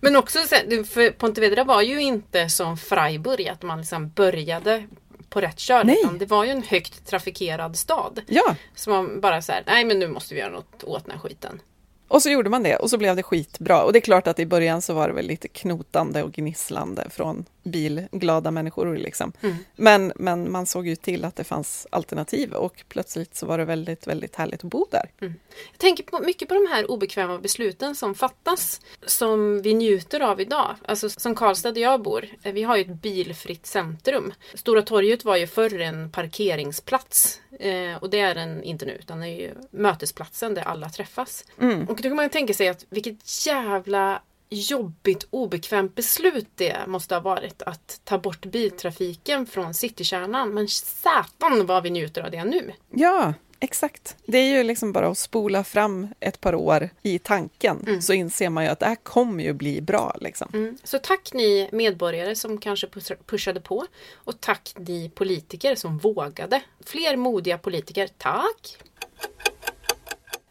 [0.00, 4.84] Men också, för Pontevedra var ju inte som Freiburg, att man liksom började
[5.28, 5.90] på rätt köl.
[5.90, 8.20] Utan Det var ju en högt trafikerad stad.
[8.26, 11.12] Ja, Så man bara så här, nej men nu måste vi göra något åt den
[11.12, 11.60] här skiten.
[12.08, 13.82] och så gjorde man det och så blev det skitbra.
[13.84, 17.06] Och det är klart att i början så var det väl lite knotande och gnisslande
[17.10, 18.96] från bilglada människor.
[18.96, 19.32] Liksom.
[19.42, 19.56] Mm.
[19.76, 23.64] Men, men man såg ju till att det fanns alternativ och plötsligt så var det
[23.64, 25.10] väldigt, väldigt härligt att bo där.
[25.20, 28.80] Jag tänker på, mycket på de här obekväma besluten som fattas.
[29.06, 30.74] Som vi njuter av idag.
[30.84, 32.24] Alltså som Karlstad där jag bor.
[32.42, 34.32] eh, Vi har ju ett bilfritt centrum.
[34.54, 37.40] Stora torget var ju förr en parkeringsplats.
[37.60, 38.92] Eh, och det är den inte nu.
[38.92, 41.44] Utan det är ju mötesplatsen där alla träffas.
[41.88, 47.20] Och då kan man tänka sig att vilket jävla jobbigt obekvämt beslut det måste ha
[47.20, 50.54] varit att ta bort biltrafiken från citykärnan.
[50.54, 52.72] Men satan vad vi njuter av det nu.
[52.90, 54.16] Ja, exakt.
[54.26, 58.50] Det är ju liksom bara att spola fram ett par år i tanken så inser
[58.50, 60.16] man ju att det här kommer ju bli bra.
[60.20, 60.50] Liksom.
[60.54, 60.78] Mm.
[60.84, 63.86] Så tack ni medborgare som kanske push- pushade på.
[64.14, 66.62] Och tack ni politiker som vågade.
[66.84, 68.78] Fler modiga politiker, tack!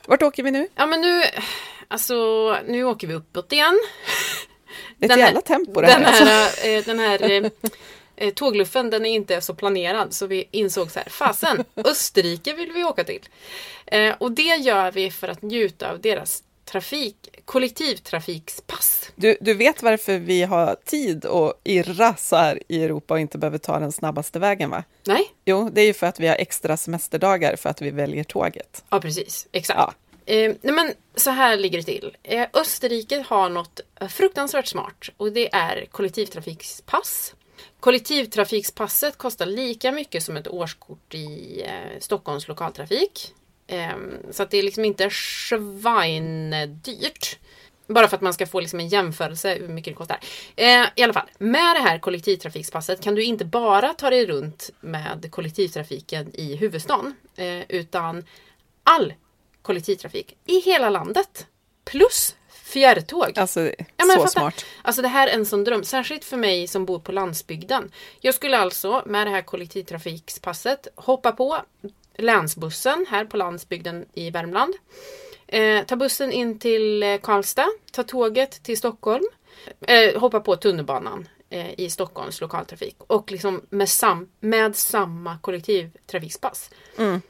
[0.08, 0.68] Vart åker vi nu?
[0.76, 1.22] Ja men nu,
[1.88, 2.16] alltså
[2.68, 3.80] nu åker vi uppåt igen.
[5.00, 6.00] Ett Den jävla tempo det här.
[6.00, 7.52] Den här, eh, den här eh,
[8.16, 12.72] eh, tågluffen den är inte så planerad så vi insåg så här, fasen, Österrike vill
[12.72, 13.22] vi åka till.
[14.18, 19.12] Och det gör vi för att njuta av deras trafik, kollektivtrafikspass.
[19.16, 23.38] Du, du vet varför vi har tid att irra så här i Europa och inte
[23.38, 24.84] behöver ta den snabbaste vägen va?
[25.04, 25.24] Nej?
[25.46, 28.84] Jo, det är ju för att vi har extra semesterdagar för att vi väljer tåget.
[28.90, 29.48] Ja, precis.
[29.52, 29.80] Exakt.
[29.80, 29.94] Ja.
[30.26, 32.18] Eh, nej men så här ligger det till.
[32.24, 37.36] Eh, Österrike har något eh, fruktansvärt smart och det är kollektivtrafikspass.
[37.80, 43.34] Kollektivtrafikspasset kostar lika mycket som ett årskort i eh, Stockholms lokaltrafik.
[43.68, 43.96] Eh,
[44.32, 45.10] så att det är liksom inte
[45.50, 47.38] svindyrt.
[47.88, 50.20] Bara för att man ska få liksom en jämförelse hur mycket det kostar.
[50.56, 54.70] Eh, I alla fall, med det här kollektivtrafikspasset kan du inte bara ta dig runt
[54.80, 57.16] med kollektivtrafiken i huvudstaden.
[57.36, 58.26] Eh, utan
[58.84, 59.14] all
[59.66, 61.48] kollektivtrafik i hela landet.
[61.86, 63.40] Plus fjärrtåg.
[63.40, 64.66] Alltså, Ja, så smart.
[64.82, 67.92] Alltså det här är en sån dröm, särskilt för mig som bor på landsbygden.
[68.20, 71.58] Jag skulle alltså med det här kollektivtrafikspasset hoppa på
[72.18, 74.74] länsbussen här på landsbygden i Värmland.
[75.48, 79.26] Eh, ta bussen in till eh, Karlstad, ta tåget till Stockholm,
[79.82, 86.70] eh, hoppa på tunnelbanan eh, i Stockholms lokaltrafik och liksom med, sam med samma kollektivtrafikspass.
[86.98, 87.22] Mm.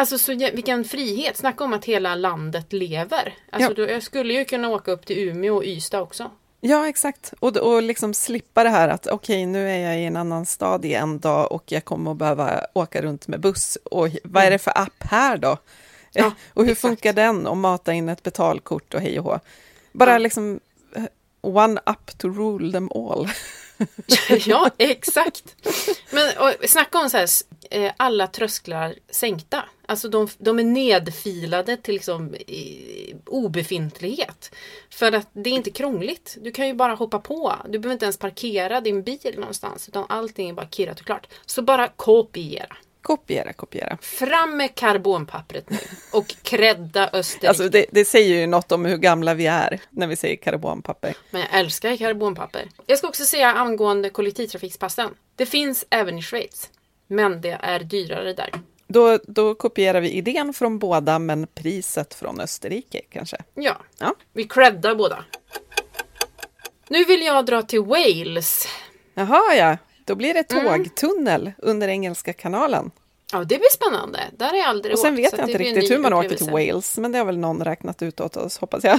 [0.00, 1.36] Alltså så, vilken frihet!
[1.36, 3.34] Snacka om att hela landet lever.
[3.50, 3.88] Alltså, Ja.
[3.88, 6.30] jag skulle ju kunna åka upp till Umeå och Ystad också.
[6.60, 7.32] Ja, exakt.
[7.40, 10.84] Och, och liksom slippa det här att okej, nu är jag i en annan stad
[10.84, 13.78] i en dag och jag kommer att behöva åka runt med buss.
[13.84, 15.56] Och vad är det för app här då?
[16.12, 16.80] Ja, och hur exakt.
[16.80, 17.46] funkar den?
[17.46, 19.40] Och mata in ett betalkort och hej och hå.
[19.92, 20.18] Bara Ja.
[20.18, 20.60] liksom
[20.96, 21.04] eh,
[21.40, 23.28] one up to rule them all.
[24.46, 25.42] ja, exakt.
[26.10, 27.28] Men och, snacka om så här,
[27.70, 29.64] eh, alla trösklar sänkta.
[29.90, 32.34] Alltså de, de är nedfilade till liksom,
[33.26, 34.54] obefintlighet.
[34.90, 36.36] För att det är inte krångligt.
[36.40, 37.56] Du kan ju bara hoppa på.
[37.64, 39.88] Du behöver inte ens parkera din bil någonstans.
[39.88, 41.26] Utan allting är bara kirrat och klart.
[41.46, 42.76] Så bara kopiera.
[43.02, 43.98] Kopiera, kopiera.
[44.02, 45.78] Fram med karbonpappret nu.
[46.12, 47.48] Och credda Österrike.
[47.48, 51.14] Alltså det, det säger ju något om hur gamla vi är när vi säger karbonpapper.
[51.30, 52.68] Men jag älskar karbonpapper.
[52.86, 55.10] Jag ska också säga angående kollektivtrafikspassen.
[55.36, 56.70] Det finns även i Schweiz.
[57.06, 58.50] Men det är dyrare där.
[58.92, 63.36] Då, då kopierar vi idén från båda, men priset från Österrike kanske.
[63.54, 64.14] Ja, Ja.
[64.32, 65.24] vi creddar båda.
[66.88, 68.66] Nu vill jag dra till Wales.
[69.14, 69.76] Jaha, ja.
[70.04, 70.64] Då blir det Mm.
[70.84, 72.90] tågtunnel under Engelska kanalen.
[73.32, 74.20] Ja, det blir spännande.
[74.36, 76.50] Där har jag aldrig Och sen åkt, vet jag inte riktigt hur man åker till.
[76.50, 78.98] Wales, men det har väl någon räknat ut åt oss, hoppas jag.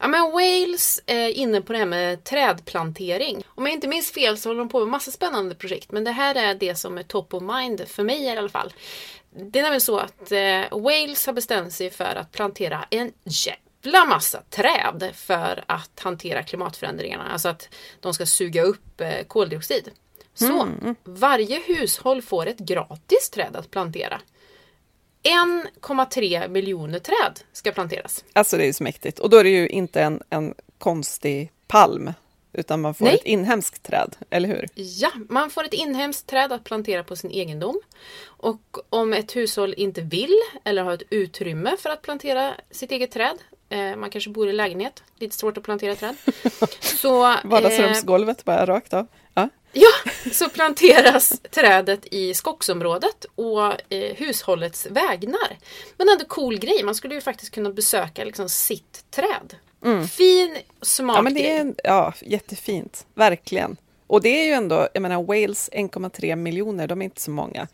[0.00, 3.44] Ja, men Wales är inne på det här med trädplantering.
[3.54, 5.92] Om jag inte minns fel så håller de på med massa spännande projekt.
[5.92, 8.72] Men det här är det som är top of mind för mig i alla fall.
[9.30, 14.04] Det är nämligen så att eh, Wales har bestämt sig för att plantera en jävla
[14.04, 17.24] massa träd för att hantera klimatförändringarna.
[17.32, 17.68] Alltså att
[18.00, 19.90] de ska suga upp eh, koldioxid.
[20.34, 20.68] Så
[21.04, 24.20] varje hushåll får ett gratis träd att plantera.
[25.26, 28.24] 1,3 miljoner träd ska planteras.
[28.32, 29.18] Alltså det är ju så mäktigt.
[29.18, 32.12] Och då är det ju inte en, en konstig palm,
[32.52, 33.14] utan man får Nej.
[33.14, 34.68] ett inhemskt träd, eller hur?
[34.74, 37.80] Ja, man får ett inhemskt träd att plantera på sin egendom.
[38.22, 43.10] Och om ett hushåll inte vill eller har ett utrymme för att plantera sitt eget
[43.10, 46.16] träd, eh, man kanske bor i lägenhet, lite svårt att plantera träd.
[46.80, 49.06] Så, eh, Vardagsrumsgolvet bara rakt av.
[49.78, 50.10] Ja.
[50.32, 55.58] så planteras trädet i skogsområdet och eh, hushållets vägnar.
[55.96, 59.54] Men ändå cool grej, man skulle ju faktiskt kunna besöka liksom, sitt träd.
[60.10, 61.16] Fin, smart Mm.
[61.16, 63.76] ja, men det är ja, jättefint, verkligen.
[64.06, 67.68] Och det är ju ändå, jag menar Wales 1,3 miljoner, de är inte så många.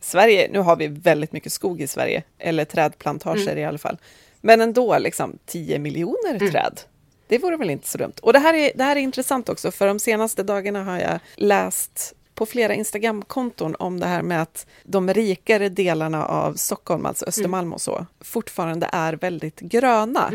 [0.00, 3.58] Sverige, nu har vi väldigt mycket skog i Sverige, eller trädplantager Mm.
[3.58, 3.96] i alla fall.
[4.40, 6.80] Men ändå liksom 10 miljoner träd.
[7.28, 8.14] Det vore väl inte så dumt.
[8.22, 11.18] Och det här, är, det här är intressant också, för de senaste dagarna har jag
[11.36, 17.24] läst på flera Instagramkonton om det här med att de rikare delarna av Stockholm, alltså
[17.26, 20.32] Östermalm och så, fortfarande är väldigt gröna.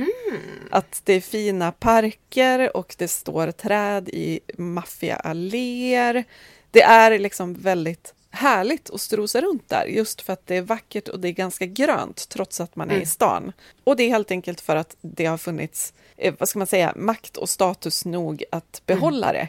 [0.72, 6.24] Att det är fina parker och det står träd i maffiga alléer.
[6.72, 11.08] Det är liksom väldigt härligt att strosa runt där, just för att det är vackert
[11.08, 13.52] och det är ganska grönt, trots att man är i stan.
[13.84, 16.94] Och det är helt enkelt för att det har funnits, eh, vad ska man säga,
[16.96, 19.48] makt och status nog att behålla det.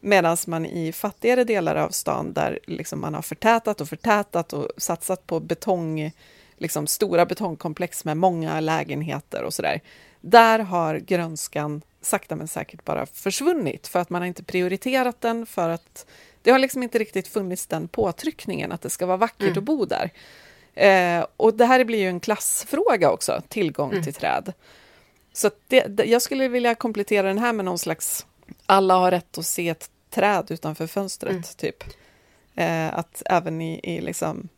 [0.00, 4.68] Medan man i fattigare delar av stan, där liksom man har förtätat och förtätat och
[4.76, 6.12] satsat på betong,
[6.56, 9.80] liksom stora betongkomplex med många lägenheter och sådär.
[10.20, 15.46] Där har grönskan sakta men säkert bara försvunnit för att man har inte prioriterat den,
[15.46, 16.06] för att
[16.42, 19.84] det har liksom inte riktigt funnits den påtryckningen att det ska vara vackert att bo
[19.84, 20.10] där.
[20.74, 24.52] Eh, och det här blir ju en klassfråga också, tillgång till träd.
[25.32, 28.26] Så det, det, jag skulle vilja komplettera den här med någon slags
[28.66, 31.84] alla har rätt att se ett träd utanför fönstret, typ.
[32.54, 34.48] Eh, att även i, i liksom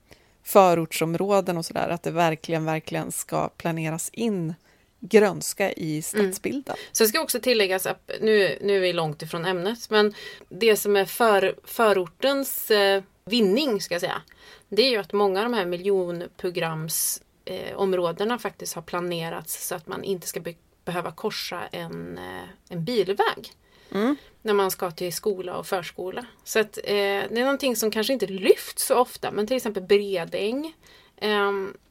[0.42, 4.55] förortsområden och sådär, att det verkligen, verkligen ska planeras in
[5.09, 6.77] grönska i stadsbilden.
[6.93, 10.14] Sen ska också tilläggas att nu, nu är vi långt ifrån ämnet, men
[10.49, 14.23] det som är för, förortens eh, vinning, ska jag säga,
[14.69, 19.87] det är ju att många av de här miljonprogramsområdena eh, faktiskt har planerats så att
[19.87, 23.53] man inte ska be- behöva korsa en, eh, en bilväg.
[24.43, 26.27] När man ska till skola och förskola.
[26.45, 29.83] Så att, eh, det är någonting som kanske inte lyfts så ofta, men till exempel
[29.83, 30.75] Bredäng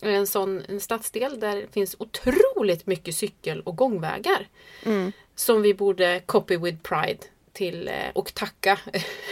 [0.02, 4.48] en sån en stadsdel där det finns otroligt mycket cykel och gångvägar.
[5.36, 7.20] Som vi borde copy with pride
[7.54, 8.80] till eh, och tacka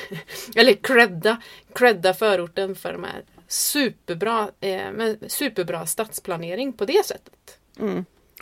[0.55, 1.41] eller credda,
[1.73, 4.89] credda förorten för de här superbra, eh,
[5.27, 7.59] superbra stadsplanering på det sättet.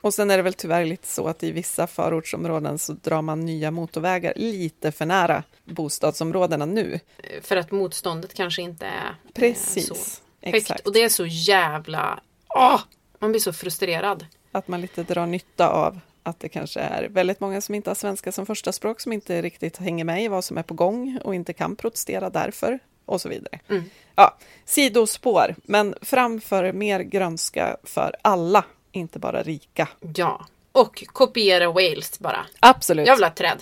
[0.02, 3.46] Och sen är det väl tyvärr lite så att i vissa förortsområden så drar man
[3.46, 7.00] nya motorvägar lite för nära bostadsområdena nu.
[7.18, 9.96] Eh, För att motståndet kanske inte är eh, Precis, så
[10.42, 10.58] högt.
[10.58, 10.88] exakt.
[10.88, 12.20] Och det är så jävla...
[12.48, 12.82] Åh!
[13.20, 14.26] Man blir så frustrerad.
[14.52, 17.96] Att man lite drar nytta av att det kanske är väldigt många som inte har
[17.96, 21.20] svenska som första språk som inte riktigt hänger med i vad som är på gång
[21.24, 23.60] och inte kan protestera därför och så vidare.
[23.70, 23.84] Mm.
[24.16, 29.88] Ja, sidospår, men framför mer grönska för alla, inte bara rika.
[30.16, 30.46] Ja.
[30.72, 32.46] Och kopiera Wales bara.
[32.60, 33.08] Absolut.
[33.08, 33.62] Ett träd.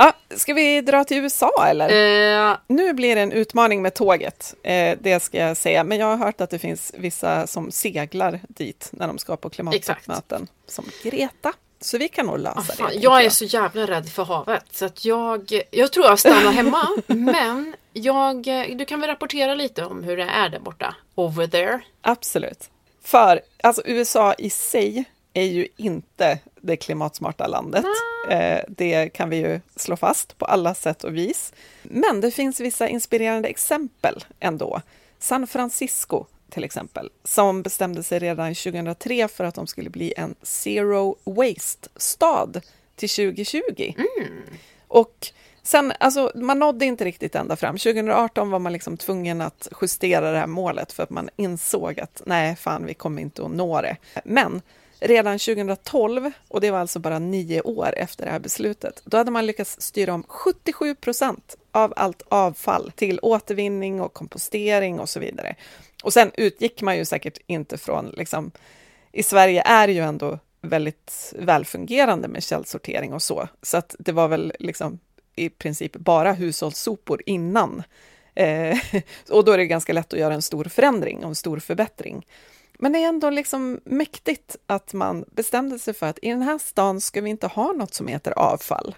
[0.00, 1.88] Ja, ska vi dra till USA eller?
[2.50, 5.84] Eh, Nu blir det en utmaning med tåget, eh, det ska jag säga.
[5.84, 9.50] Men jag har hört att det finns vissa som seglar dit när de ska på
[9.50, 10.48] klimattoppmöten.
[10.66, 11.52] Som Greta.
[11.80, 12.76] Så vi kan nog lösa ah, det.
[12.76, 14.64] tänker jag är så jävla rädd för havet.
[14.70, 16.88] Så att jag, jag tror jag stannar hemma.
[17.06, 18.42] men jag,
[18.78, 20.94] du kan väl rapportera lite om hur det är där borta.
[21.14, 21.80] Over there.
[22.00, 22.70] Absolut.
[23.04, 27.84] För alltså, USA i sig är ju inte det klimatsmarta landet.
[28.30, 31.52] Eh, det kan vi ju slå fast på alla sätt och vis.
[31.82, 34.82] Men det finns vissa inspirerande exempel ändå.
[35.18, 40.34] San Francisco till exempel, som bestämde sig redan 2003 för att de skulle bli en
[40.42, 42.60] zero waste-stad
[42.96, 43.94] till 2020.
[44.88, 47.78] Och sen, alltså man nådde inte riktigt ända fram.
[47.78, 52.22] 2018 var man liksom tvungen att justera det här målet för att man insåg att
[52.26, 53.96] nej, fan, vi kommer inte att nå det.
[54.24, 54.62] Men
[55.00, 59.30] redan 2012, och det var alltså bara nio år efter det här beslutet, då hade
[59.30, 65.20] man lyckats styra om 77 procent av allt avfall till återvinning och kompostering och så
[65.20, 65.54] vidare.
[66.02, 68.50] Och sen utgick man ju säkert inte från, liksom,
[69.12, 74.12] i Sverige är det ju ändå väldigt välfungerande med källsortering och så, så att det
[74.12, 74.98] var väl liksom
[75.36, 77.82] i princip bara hushållssopor innan.
[78.34, 78.78] Eh,
[79.30, 82.26] och då är det ganska lätt att göra en stor förändring och en stor förbättring.
[82.82, 86.58] Men det är ändå liksom mäktigt att man bestämde sig för att i den här
[86.58, 88.94] stan ska vi inte ha något som heter avfall.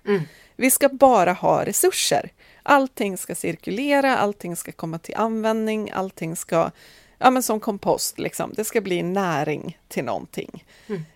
[0.57, 2.31] Vi ska bara ha resurser.
[2.63, 6.71] Allting ska cirkulera, allting ska komma till användning, allting ska,
[7.19, 10.65] ja men som kompost liksom, det ska bli näring till någonting.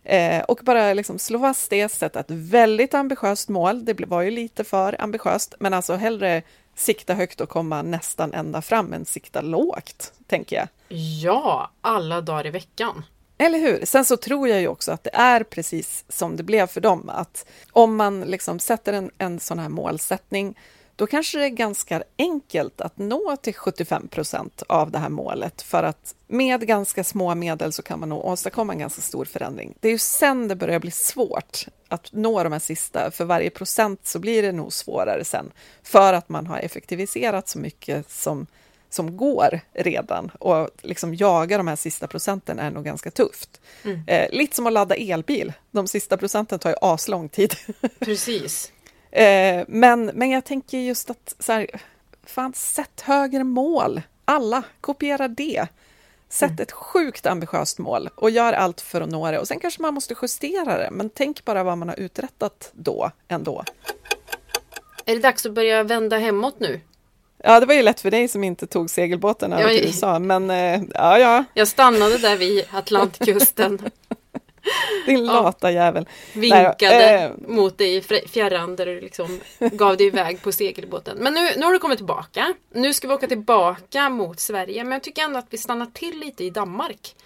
[0.05, 4.31] Eh, och bara liksom slå fast det, sätta ett väldigt ambitiöst mål, det var ju
[4.31, 6.43] lite för ambitiöst, men alltså hellre
[6.75, 10.69] sikta högt och komma nästan ända fram än sikta lågt, tänker jag.
[10.89, 13.05] Ja, alla dagar i veckan.
[13.39, 13.85] Eller hur?
[13.85, 17.09] Sen så tror jag ju också att det är precis som det blev för dem,
[17.09, 20.59] att om man liksom sätter en, en sån här målsättning,
[20.97, 25.63] då kanske det är ganska enkelt att nå till 75 procent av det här målet,
[25.63, 29.75] för att med ganska små medel så kan man nog åstadkomma en ganska stor förändring.
[29.81, 33.51] Det är ju sen det börjar bli svårt att nå de här sista, för varje
[33.51, 38.47] procent så blir det nog svårare sen, för att man har effektiviserat så mycket som
[38.97, 43.61] som går redan och liksom jaga de här sista procenten är nog ganska tufft.
[44.07, 45.53] Eh, lite som att ladda elbil.
[45.71, 47.55] De sista procenten tar ju aslång tid.
[47.99, 48.73] Precis.
[49.11, 51.67] eh, men, men jag tänker just att så här,
[52.25, 54.03] fan, sätt högre mål.
[54.25, 55.67] Alla, kopiera det.
[56.29, 59.39] Sätt ett sjukt ambitiöst mål och gör allt för att nå det.
[59.39, 63.11] Och sen kanske man måste justera det, men tänk bara vad man har uträttat då
[63.29, 63.65] ändå.
[65.05, 66.81] Är det dags att börja vända hemåt nu?
[67.45, 70.19] Ja, det var ju lätt för dig som inte tog segelbåten över Ja, till USA,
[70.19, 73.79] men eh, ja, ja, Jag stannade där vid Atlantkusten.
[75.07, 76.09] din lata jävel.
[76.35, 81.19] Vinkade Nej eh, mot dig i fjärran där du liksom gav dig iväg på segelbåten.
[81.21, 82.55] Men nu, nu har du kommit tillbaka.
[82.73, 84.85] Nu ska vi åka tillbaka mot Sverige.
[84.85, 87.17] Men jag tycker ändå att vi stannar till lite i Danmark.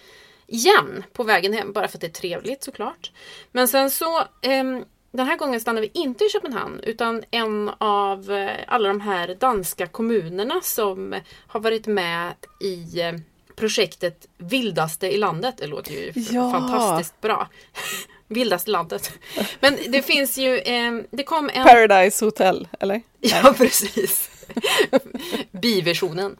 [0.47, 3.11] Igen på vägen hem, bara för att det är trevligt såklart.
[3.51, 8.31] Men sen så ehm, den här gången stannar vi inte i Köpenhamn utan en av
[8.31, 11.15] eh, alla de här danska kommunerna som
[11.47, 13.13] har varit med i eh,
[13.55, 15.55] projektet Vildaste i landet.
[15.57, 16.51] Det låter ju Ja.
[16.51, 17.47] fantastiskt bra.
[18.27, 19.11] Vildaste landet.
[19.59, 21.63] Men det finns ju, eh, det kom en...
[21.67, 23.01] Paradise Hotel, eller?
[23.19, 24.29] Ja, precis.
[25.51, 26.37] Biversionen.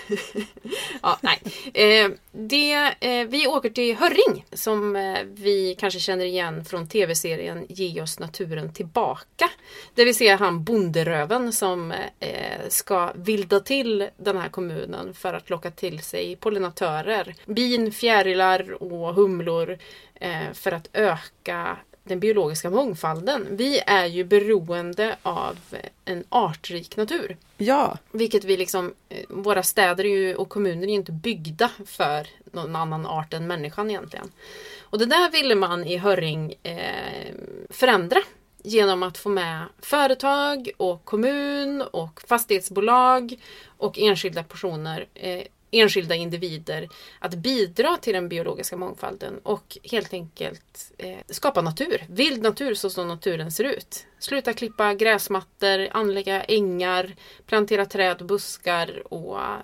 [1.02, 1.42] ja, nej.
[1.74, 7.66] Eh, det, eh, vi åker till Hörring som eh, vi kanske känner igen från tv-serien
[7.68, 9.50] Ge oss naturen tillbaka.
[9.94, 15.50] Där vi ser han bonderöven som eh, ska vilda till den här kommunen för att
[15.50, 17.34] locka till sig pollinatörer.
[17.46, 19.78] Bin, fjärilar och humlor
[20.14, 23.46] eh, för att öka den biologiska mångfalden.
[23.50, 25.58] Vi är ju beroende av
[26.04, 27.36] en artrik natur.
[27.56, 32.26] Ja, Vilket vi liksom, eh, våra städer ju, och kommuner är ju inte byggda för
[32.44, 34.32] någon annan art än människan egentligen.
[34.80, 37.34] Och det där ville man i Hörring eh,
[37.70, 38.20] förändra
[38.62, 43.34] genom att få med företag och kommun och fastighetsbolag
[43.66, 45.42] och enskilda personer, eh,
[45.72, 52.04] enskilda individer att bidra till den biologiska mångfalden och helt enkelt eh, skapa natur.
[52.08, 54.06] Vild natur så som naturen ser ut.
[54.18, 57.14] Sluta klippa gräsmattor, anlägga ängar,
[57.46, 59.58] plantera träd och buskar och eh,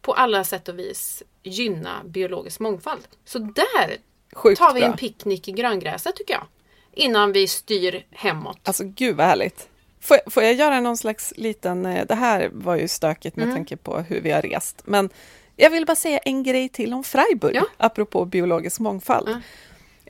[0.00, 3.08] på alla sätt och vis gynna biologisk mångfald.
[3.24, 3.96] Så där
[4.32, 6.46] Sjukt tar vi en picknick i gröngräset tycker jag.
[6.92, 8.60] Innan vi styr hemåt.
[8.62, 9.68] Alltså gud vad härligt.
[10.08, 13.44] Får, jag- får jag göra någon slags liten, eh, det här var ju stökigt med
[13.44, 13.56] Mm.
[13.56, 15.10] tanke på hur vi har rest, men
[15.56, 17.62] jag vill bara säga en grej till om Freiburg, Ja.
[17.76, 19.28] apropå biologisk mångfald.
[19.28, 19.40] Ja.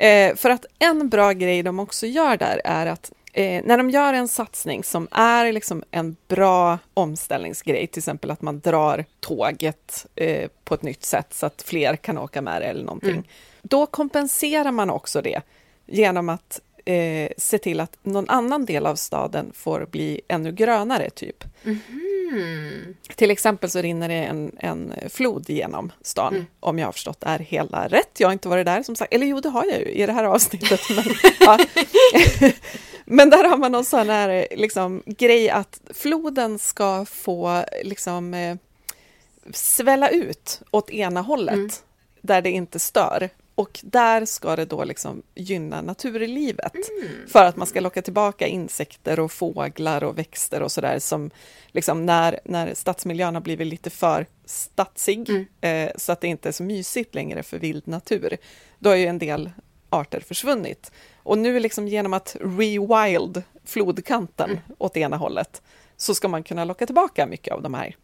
[0.07, 3.91] Eh, för att en bra grej de också gör där är att eh, när de
[3.91, 10.07] gör en satsning som är liksom en bra omställningsgrej, till exempel att man drar tåget
[10.17, 13.25] eh, på ett nytt sätt så att fler kan åka med det eller någonting, Mm.
[13.63, 15.41] då kompenserar man också det
[15.87, 21.11] genom att eh, se till att någon annan del av staden får bli ännu grönare,
[21.11, 21.45] typ.
[21.65, 22.95] Mm.
[23.17, 26.47] Till exempel så rinner det en, en flod genom stan, Mm.
[26.61, 28.21] om jag har förstått det här hela rätt.
[28.21, 30.13] Jag har inte varit där som sagt, eller jo det har jag ju i det
[30.13, 30.81] här avsnittet.
[30.97, 31.05] Men,
[31.41, 31.59] ja.
[33.05, 38.57] men där har man någon sån här liksom, grej att floden ska få liksom, eh,
[39.53, 41.71] svälla ut åt ena hållet, Mm.
[42.23, 43.29] där det inte stör.
[43.59, 46.75] Och där ska det då liksom gynna naturlivet.
[46.75, 47.29] Mm.
[47.29, 51.31] För att man ska locka tillbaka insekter och fåglar och växter och sådär som
[51.69, 55.47] liksom när, när stadsmiljön har blivit lite för stadsig Mm.
[55.61, 58.37] eh, så att det inte är så mysigt längre för vild natur.
[58.79, 59.51] Då har ju en del
[59.91, 60.93] arter försvunnit.
[61.17, 64.63] Och nu liksom genom att rewild flodkanten Mm.
[64.79, 65.63] åt ena hållet
[65.97, 67.97] så ska man kunna locka tillbaka mycket av de här.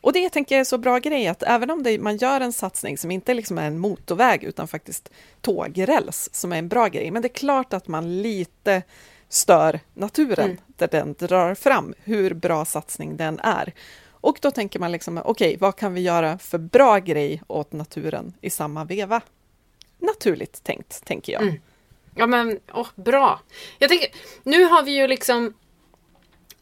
[0.00, 2.52] Och det tänker jag är så bra grej att även om det, man gör en
[2.52, 7.10] satsning som inte liksom är en motorväg utan faktiskt tågräls som är en bra grej,
[7.10, 8.82] men det är klart att man lite
[9.28, 10.56] stör naturen Mm.
[10.76, 13.72] där den drar fram, hur bra satsning den är.
[14.10, 18.34] Och då tänker man liksom, okej, vad kan vi göra för bra grej åt naturen
[18.40, 19.20] i samma veva?
[19.98, 21.42] Naturligt tänkt, tänker jag.
[21.42, 21.54] Mm.
[22.14, 23.40] Ja men, åh, bra.
[23.78, 24.08] Jag tänker,
[24.42, 25.54] nu har vi ju liksom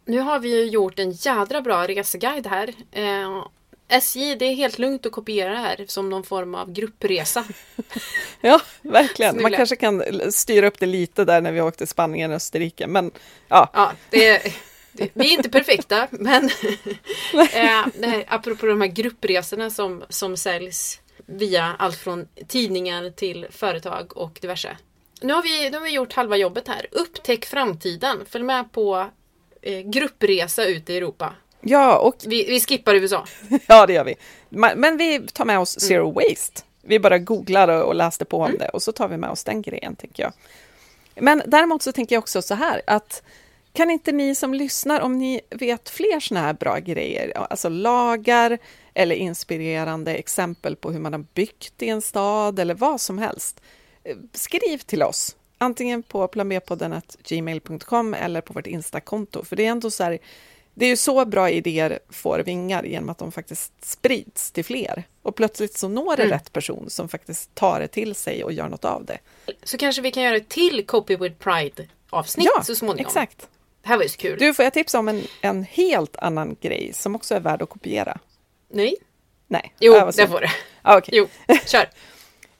[0.04, 2.74] Nu har vi ju gjort en jädra bra reseguide här.
[2.92, 3.46] Eh,
[3.88, 7.44] SJ, det är helt lugnt att kopiera det här som någon form av gruppresa.
[8.40, 9.42] Ja, verkligen.
[9.42, 10.02] Man kanske kan
[10.32, 13.10] styra upp det lite där när vi åkte Spanien och Österrike, men
[13.48, 14.42] ja, Ja, det,
[14.92, 16.44] det, vi är inte perfekta, men
[17.34, 23.46] eh, det här, apropå de här gruppresorna som, som säljs via allt från tidningar till
[23.50, 24.76] företag och diverse.
[25.20, 26.86] Nu har vi, nu har vi gjort halva jobbet här.
[26.90, 28.24] Upptäck framtiden.
[28.28, 29.10] Följ med på
[29.84, 31.34] gruppresa ut i Europa.
[31.60, 33.24] ja och Vi, vi skippar USA.
[33.66, 34.14] Ja, det gör vi.
[34.76, 35.88] Men vi tar med oss Mm.
[35.88, 36.62] zero waste.
[36.82, 39.62] Vi bara googlar och läste på om det och så tar vi med oss den
[39.62, 40.32] grejen, tänker jag.
[41.24, 43.22] Men däremot så tänker jag också så här att
[43.72, 48.58] kan inte ni som lyssnar, om ni vet fler såna här bra grejer, alltså lagar
[48.94, 53.60] eller inspirerande exempel på hur man har byggt i en stad eller vad som helst,
[54.04, 55.36] eh, skriv till oss.
[55.64, 59.44] Antingen på planbpodden.gmail.com eller på vårt Insta-konto.
[59.44, 60.18] För det är ändå så här,
[60.74, 65.04] det är ju så bra idéer får vingar genom att de faktiskt sprids till fler.
[65.22, 66.32] Och plötsligt så når det Mm.
[66.32, 69.18] rätt person som faktiskt tar det till sig och gör något av det.
[69.62, 73.06] Så kanske vi kan göra ett till Copy with Pride avsnitt så småningom.
[73.06, 73.48] exakt.
[73.82, 74.38] Det här var ju så kul.
[74.38, 77.68] Du, får jag tipsa om en, en helt annan grej som också är värd att
[77.68, 78.18] kopiera?
[78.70, 78.96] Nej?
[79.46, 79.74] Nej.
[79.80, 80.50] Jo, Ja, vad det får det.
[80.82, 81.14] Ja, okej.
[81.18, 81.28] Jo,
[81.66, 81.88] kör.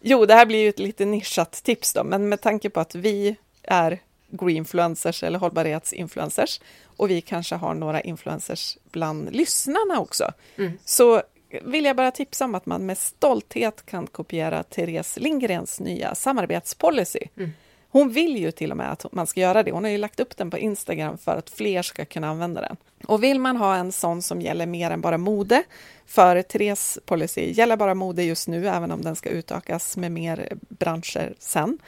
[0.06, 2.94] Jo, det här blir ju ett lite nischat tips då, men med tanke på att
[2.94, 3.98] vi är
[4.30, 6.60] greenfluencers eller hållbarhetsinfluencers
[6.96, 10.72] och vi kanske har några influencers bland lyssnarna också, Mm.
[10.84, 11.22] så
[11.62, 17.20] vill jag bara tipsa om att man med stolthet kan kopiera Therese Lindgrens nya samarbetspolicy.
[17.36, 17.50] Mm.
[17.88, 19.72] Hon vill ju till och med att man ska göra det.
[19.72, 22.76] Hon har ju lagt upp den på Instagram för att fler ska kunna använda den.
[23.06, 25.62] Och vill man ha en sån som gäller mer än bara mode,
[26.06, 30.48] för Therese policy gäller bara mode just nu, även om den ska utökas med mer
[30.68, 31.78] branscher sen,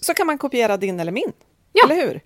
[0.00, 1.32] så kan man kopiera din eller min.
[1.72, 1.84] Ja.
[1.84, 2.20] Eller hur?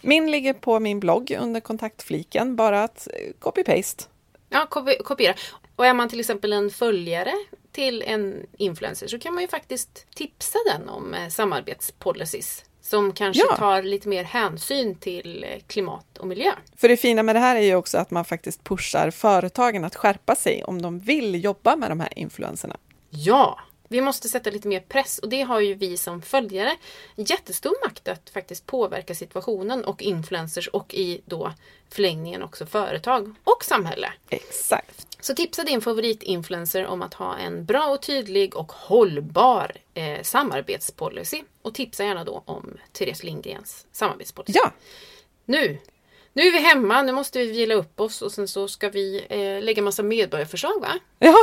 [0.00, 4.08] Min ligger på min blogg under kontaktfliken, bara att eh, copy-paste.
[4.48, 5.34] Ja, kopi- kopiera.
[5.76, 7.32] Och är man till exempel en följare
[7.72, 13.42] till en influencer så kan man ju faktiskt tipsa den om eh, samarbetspolicies som kanske
[13.50, 13.56] Ja.
[13.56, 16.52] tar lite mer hänsyn till eh, klimat och miljö.
[16.76, 19.96] För det fina med det här är ju också att man faktiskt pushar företagen att
[19.96, 22.76] skärpa sig om de vill jobba med de här influenserna.
[23.10, 23.58] Ja,
[23.88, 26.76] vi måste sätta lite mer press och det har ju vi som följare
[27.16, 31.52] jättestor makt att faktiskt påverka situationen och influencers och i då
[31.90, 34.12] förlängningen också företag och samhälle.
[34.28, 35.15] Exakt.
[35.26, 41.42] Så tipsa din favoritinfluencer om att ha en bra och tydlig och hållbar eh, samarbetspolicy.
[41.62, 44.58] Och tipsa gärna då om Therese Lindgrens samarbetspolicy.
[44.58, 44.72] Ja,
[45.44, 45.78] Nu!
[46.32, 49.26] Nu är vi hemma, nu måste vi vila upp oss och sen så ska vi
[49.28, 50.98] eh, lägga massa medborgarförslag va?
[51.18, 51.36] ja.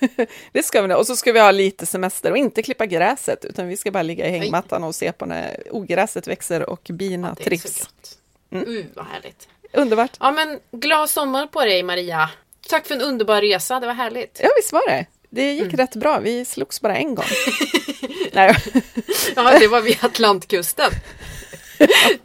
[0.52, 0.94] det ska vi.
[0.94, 4.02] Och så ska vi ha lite semester och inte klippa gräset, utan vi ska bara
[4.02, 7.78] ligga i hängmattan och se på när ogräset växer och bina Det är trivs.
[7.78, 8.18] så gott.
[8.68, 9.48] Uh, vad härligt.
[9.72, 10.16] Underbart.
[10.20, 12.30] Ja men glad sommar på dig Maria.
[12.70, 14.40] Tack för en underbar resa, det var härligt.
[14.42, 15.06] Ja, visst var det.
[15.30, 15.76] Det gick Mm.
[15.76, 16.18] rätt bra.
[16.20, 17.24] Vi slogs bara en gång.
[18.32, 18.56] Nej,
[19.36, 20.90] Ja, det var vid Atlantkusten.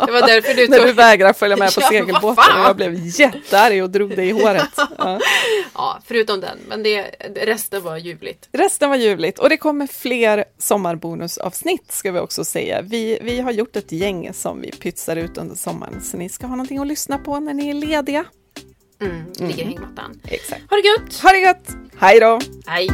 [0.06, 0.96] Det var därför du när du tog...
[0.96, 4.70] vägrade följa med på Ja, segelbåten och jag blev jättearg och drog dig i håret.
[4.98, 5.20] Ja.
[5.74, 6.58] Ja, förutom den.
[6.68, 7.02] Men det,
[7.36, 8.50] resten var ljuvligt.
[8.52, 12.82] Resten var ljuvligt och det kommer fler sommarbonusavsnitt ska vi också säga.
[12.82, 16.48] Vi, vi har gjort ett gäng som vi pytsar ut under sommaren så ni ska
[16.48, 18.26] ha någonting att lyssna på när ni är lediga.
[19.02, 20.20] Mm, ligger i hängmattan.
[20.24, 20.62] Exakt.
[20.70, 21.20] Ha det gött!
[21.22, 21.70] Ha det gött!
[22.00, 22.40] Hej då!
[22.66, 22.90] Hej!